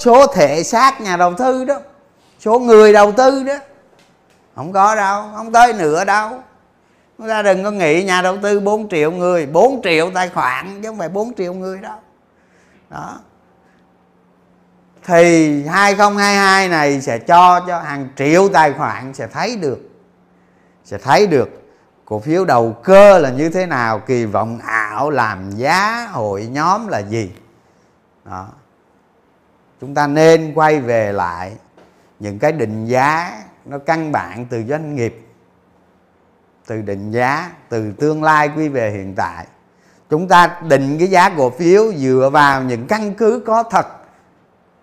[0.00, 1.80] số thể xác nhà đầu tư đó,
[2.40, 3.54] số người đầu tư đó,
[4.56, 6.30] không có đâu, không tới nửa đâu.
[7.18, 10.82] Chúng ta đừng có nghĩ nhà đầu tư 4 triệu người 4 triệu tài khoản
[10.82, 11.98] chứ không phải 4 triệu người đâu.
[12.90, 13.18] Đó.
[15.06, 19.78] Thì 2022 này sẽ cho cho hàng triệu tài khoản sẽ thấy được,
[20.84, 21.63] sẽ thấy được
[22.04, 23.98] cổ phiếu đầu cơ là như thế nào?
[23.98, 27.32] Kỳ vọng ảo làm giá hội nhóm là gì?
[28.24, 28.48] Đó.
[29.80, 31.56] Chúng ta nên quay về lại
[32.18, 35.26] những cái định giá nó căn bản từ doanh nghiệp,
[36.66, 39.46] từ định giá, từ tương lai quy về hiện tại.
[40.10, 43.86] Chúng ta định cái giá cổ phiếu dựa vào những căn cứ có thật.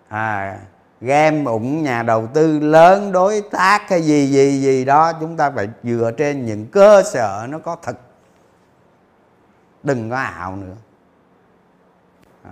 [0.07, 0.59] À
[1.01, 5.51] game ủng nhà đầu tư lớn, đối tác hay gì gì gì đó, chúng ta
[5.55, 7.97] phải dựa trên những cơ sở nó có thật.
[9.83, 10.75] Đừng có ảo nữa.
[12.43, 12.51] Đó.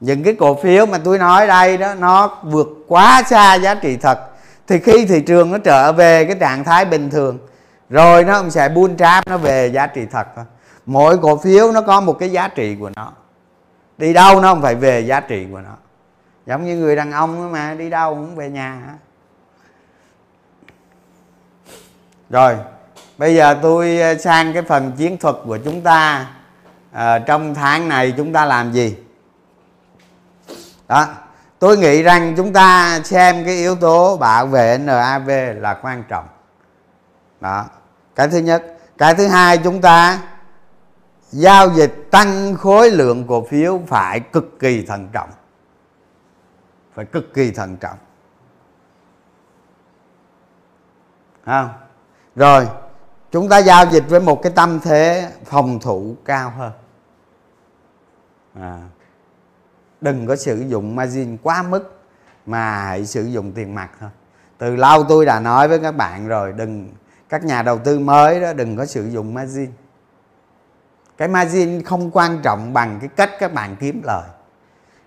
[0.00, 3.96] những cái cổ phiếu mà tôi nói đây đó, nó vượt quá xa giá trị
[3.96, 4.18] thật.
[4.66, 7.38] Thì khi thị trường nó trở về cái trạng thái bình thường,
[7.90, 10.44] rồi nó sẽ buôn trap, nó về giá trị thật thôi.
[10.86, 13.12] Mỗi cổ phiếu nó có một cái giá trị của nó.
[13.98, 15.76] Đi đâu nó không phải về giá trị của nó
[16.46, 18.98] giống như người đàn ông mà đi đâu cũng về nhà
[22.30, 22.56] rồi
[23.18, 26.26] bây giờ tôi ờ, sang cái phần chiến thuật của chúng ta.
[26.92, 28.96] À, trong tháng này chúng ta làm gì?
[30.88, 31.06] Đó
[31.58, 36.24] tôi nghĩ rằng chúng ta xem cái yếu tố bảo vệ NAV là quan trọng.
[37.40, 37.64] Đó
[38.14, 38.64] cái thứ nhất.
[38.98, 40.18] Cái thứ hai chúng ta
[41.30, 45.30] giao dịch tăng khối lượng cổ phiếu phải cực kỳ thận trọng
[46.94, 47.98] phải cực kỳ thận trọng.
[51.44, 51.68] Không?
[52.36, 52.68] Rồi
[53.30, 56.72] chúng ta giao dịch với một cái tâm thế phòng thủ cao hơn.
[58.54, 58.80] À,
[60.00, 62.00] đừng có sử dụng margin quá mức
[62.46, 64.10] mà hãy sử dụng tiền mặt thôi.
[64.58, 66.88] Từ lâu tôi đã nói với các bạn rồi đừng
[67.28, 69.70] các nhà đầu tư mới đó đừng có sử dụng margin.
[71.16, 74.28] Cái margin không quan trọng bằng cái cách các bạn kiếm lời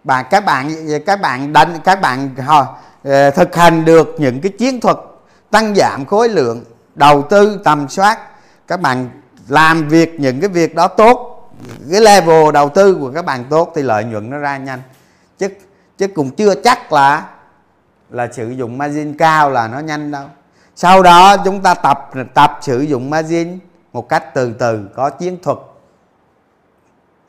[0.06, 0.72] và các bạn
[1.06, 2.78] các bạn đánh các bạn họ
[3.36, 4.98] thực hành được những cái chiến thuật
[5.52, 6.64] tăng giảm khối lượng
[6.96, 8.20] đầu tư tầm soát.
[8.68, 9.10] Các bạn
[9.48, 11.32] làm việc những cái việc đó tốt
[11.92, 14.82] cái level đầu tư của các bạn tốt thì lợi nhuận nó ra nhanh.
[15.38, 15.48] Chứ
[15.98, 17.26] chứ cũng chưa chắc là
[18.10, 20.26] là sử dụng margin cao là nó nhanh đâu.
[20.76, 23.60] Sau đó chúng ta tập tập sử dụng margin
[23.94, 25.58] một cách từ từ có chiến thuật.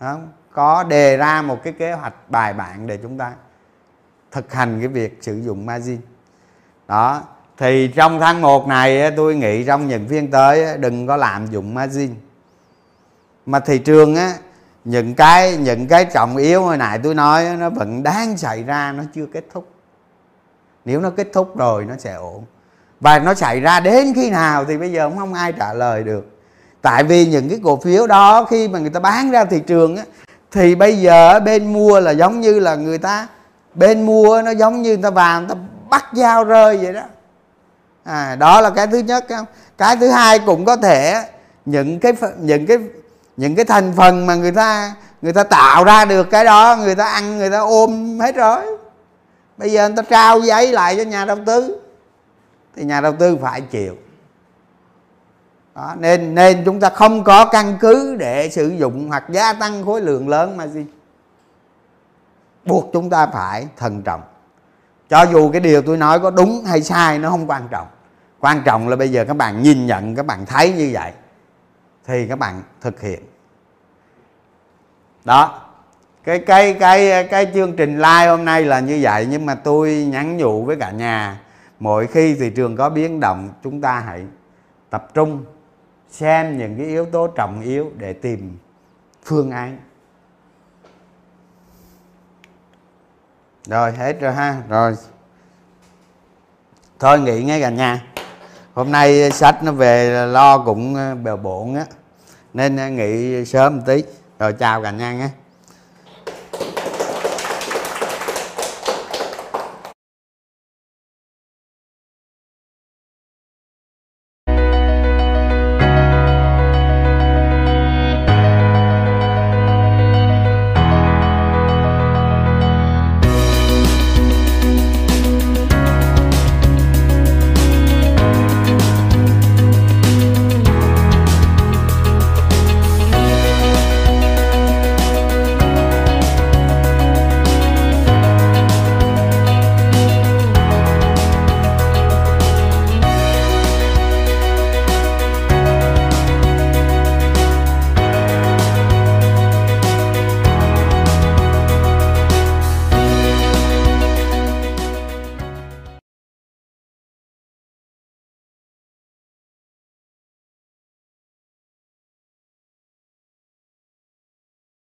[0.01, 0.16] Đó,
[0.57, 3.32] có đề ra một cái kế hoạch bài bản để chúng ta
[4.32, 5.98] thực hành cái việc sử dụng margin.
[6.88, 7.22] Đó,
[7.59, 11.74] thì trong tháng 1 này tôi nghĩ trong những phiên tới đừng có lạm dụng
[11.74, 12.14] margin.
[13.46, 14.34] Mà thị trường á,
[14.84, 18.92] những cái những cái trọng yếu hồi nãy tôi nói nó vẫn đang xảy ra,
[18.92, 19.68] nó chưa kết thúc.
[20.84, 22.44] Nếu nó kết thúc rồi, nó sẽ ổn.
[23.00, 26.38] Và nó xảy ra đến khi nào thì bây giờ không ai trả lời được.
[26.82, 29.96] Tại vì những cái cổ phiếu đó, khi mà người ta bán ra thị trường
[29.96, 30.04] á
[30.57, 33.26] thì bây giờ bên mua là giống như là người ta
[33.74, 35.54] bên mua nó giống như người ta vào người ta
[35.90, 37.02] bắt dao rơi vậy đó.
[38.04, 39.26] À, đó là cái thứ nhất
[39.78, 41.22] cái thứ hai cũng có thể
[41.64, 42.78] những cái những cái
[43.36, 46.94] những cái thành phần mà người ta người ta tạo ra được cái đó người
[46.94, 48.61] ta ăn người ta ôm hết rồi.
[49.57, 51.80] Bây giờ người ta trao giấy lại cho nhà đầu tư
[52.76, 53.96] thì nhà đầu tư phải chịu
[55.77, 59.85] đó, nên nên chúng ta không có căn cứ để sử dụng hoặc gia tăng
[59.85, 60.87] khối lượng lớn mà gì.
[62.64, 64.22] Buộc chúng ta phải thận trọng.
[65.09, 67.87] Cho dù cái điều tôi nói có đúng hay sai nó không quan trọng.
[68.41, 71.12] Quan trọng là bây giờ các bạn nhìn nhận các bạn thấy như vậy
[72.07, 73.20] thì các bạn thực hiện.
[75.24, 75.61] Đó
[76.24, 80.07] cái cái cái cái chương trình live hôm nay là như vậy nhưng mà tôi
[80.11, 81.41] nhắn nhủ với cả nhà
[81.81, 84.24] mỗi khi thị trường có biến động chúng ta hãy
[84.91, 85.45] tập trung
[86.11, 88.59] xem những cái yếu tố trọng yếu để tìm
[89.24, 89.78] phương án.
[93.66, 94.62] Rồi, hết rồi ha.
[94.68, 94.94] Rồi.
[96.98, 98.07] Thôi, nghỉ ngay cả nhà.
[98.74, 101.84] Hôm nay sách nó về lo cũng ờ, bèo bộn á.
[102.54, 104.02] Nên ờ, nghỉ sớm một tí.
[104.38, 105.30] Rồi, chào cả nhà nghe